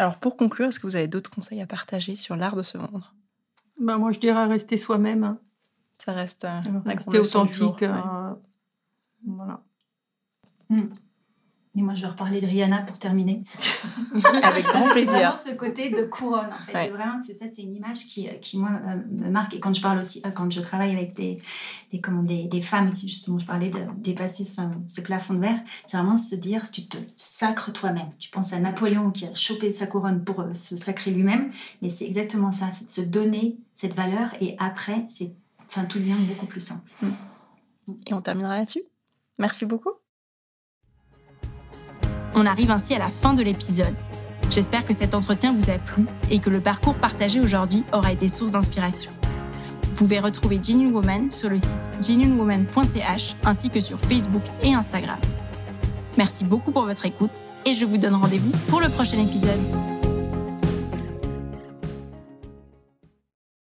Alors 0.00 0.16
pour 0.16 0.38
conclure, 0.38 0.68
est-ce 0.68 0.80
que 0.80 0.86
vous 0.86 0.96
avez 0.96 1.08
d'autres 1.08 1.30
conseils 1.30 1.60
à 1.60 1.66
partager 1.66 2.16
sur 2.16 2.34
l'art 2.34 2.56
de 2.56 2.62
se 2.62 2.78
vendre? 2.78 3.14
Ben, 3.78 3.98
Moi, 3.98 4.12
je 4.12 4.18
dirais 4.18 4.46
rester 4.46 4.78
soi-même. 4.78 5.24
Hein. 5.24 5.38
Ça 5.98 6.14
reste 6.14 6.46
euh, 6.46 6.58
rester 6.86 7.18
authentique. 7.18 7.82
Euh, 7.82 8.32
voilà. 9.26 9.60
Hmm. 10.70 10.86
Et 11.76 11.82
moi, 11.82 11.94
je 11.94 12.02
vais 12.02 12.08
reparler 12.08 12.40
de 12.40 12.46
Rihanna 12.46 12.82
pour 12.82 12.98
terminer. 12.98 13.44
Avec 14.42 14.64
grand 14.64 14.88
plaisir. 14.88 15.12
vraiment 15.12 15.32
ce 15.32 15.54
côté 15.54 15.88
de 15.90 16.02
couronne, 16.02 16.52
en 16.52 16.58
fait. 16.58 16.88
vraiment, 16.90 17.22
ça, 17.22 17.32
c'est 17.52 17.62
une 17.62 17.76
image 17.76 18.06
qui, 18.06 18.28
qui, 18.40 18.58
moi, 18.58 18.70
euh, 18.88 18.96
me 19.08 19.30
marque. 19.30 19.54
Et 19.54 19.60
quand 19.60 19.72
je 19.72 19.80
parle 19.80 20.00
aussi, 20.00 20.20
euh, 20.26 20.30
quand 20.30 20.50
je 20.50 20.60
travaille 20.60 20.90
avec 20.90 21.14
des, 21.14 21.40
des, 21.92 22.00
comment, 22.00 22.24
des, 22.24 22.48
des 22.48 22.60
femmes, 22.60 22.92
justement, 23.00 23.38
je 23.38 23.46
parlais 23.46 23.70
de 23.70 23.78
dépasser 23.98 24.44
ce, 24.44 24.62
ce 24.88 25.00
plafond 25.00 25.34
de 25.34 25.40
verre, 25.40 25.60
c'est 25.86 25.96
vraiment 25.96 26.16
se 26.16 26.34
dire, 26.34 26.72
tu 26.72 26.88
te 26.88 26.98
sacres 27.14 27.72
toi-même. 27.72 28.10
Tu 28.18 28.30
penses 28.30 28.52
à 28.52 28.58
Napoléon 28.58 29.12
qui 29.12 29.26
a 29.26 29.34
chopé 29.34 29.70
sa 29.70 29.86
couronne 29.86 30.24
pour 30.24 30.40
euh, 30.40 30.54
se 30.54 30.76
sacrer 30.76 31.12
lui-même. 31.12 31.52
Mais 31.82 31.88
c'est 31.88 32.04
exactement 32.04 32.50
ça, 32.50 32.72
c'est 32.72 32.86
de 32.86 32.90
se 32.90 33.00
donner 33.00 33.58
cette 33.76 33.94
valeur. 33.94 34.30
Et 34.40 34.56
après, 34.58 35.04
c'est, 35.08 35.34
enfin, 35.68 35.84
tout 35.84 36.00
devient 36.00 36.14
beaucoup 36.26 36.46
plus 36.46 36.60
simple. 36.60 36.90
Et 38.08 38.12
on 38.12 38.20
terminera 38.20 38.58
là-dessus. 38.58 38.82
Merci 39.38 39.66
beaucoup. 39.66 39.99
On 42.34 42.46
arrive 42.46 42.70
ainsi 42.70 42.94
à 42.94 42.98
la 42.98 43.08
fin 43.08 43.34
de 43.34 43.42
l'épisode. 43.42 43.94
J'espère 44.50 44.84
que 44.84 44.92
cet 44.92 45.14
entretien 45.14 45.54
vous 45.54 45.70
a 45.70 45.78
plu 45.78 46.06
et 46.30 46.40
que 46.40 46.50
le 46.50 46.60
parcours 46.60 46.94
partagé 46.94 47.40
aujourd'hui 47.40 47.84
aura 47.92 48.12
été 48.12 48.28
source 48.28 48.50
d'inspiration. 48.50 49.10
Vous 49.84 49.94
pouvez 49.94 50.18
retrouver 50.18 50.58
Genuine 50.62 50.92
Woman 50.92 51.30
sur 51.30 51.48
le 51.50 51.58
site 51.58 51.90
genuinewoman.ch 52.02 53.36
ainsi 53.44 53.70
que 53.70 53.80
sur 53.80 53.98
Facebook 53.98 54.42
et 54.62 54.74
Instagram. 54.74 55.18
Merci 56.16 56.44
beaucoup 56.44 56.72
pour 56.72 56.84
votre 56.84 57.06
écoute 57.06 57.42
et 57.64 57.74
je 57.74 57.84
vous 57.84 57.98
donne 57.98 58.14
rendez-vous 58.14 58.50
pour 58.68 58.80
le 58.80 58.88
prochain 58.88 59.18
épisode. 59.18 59.60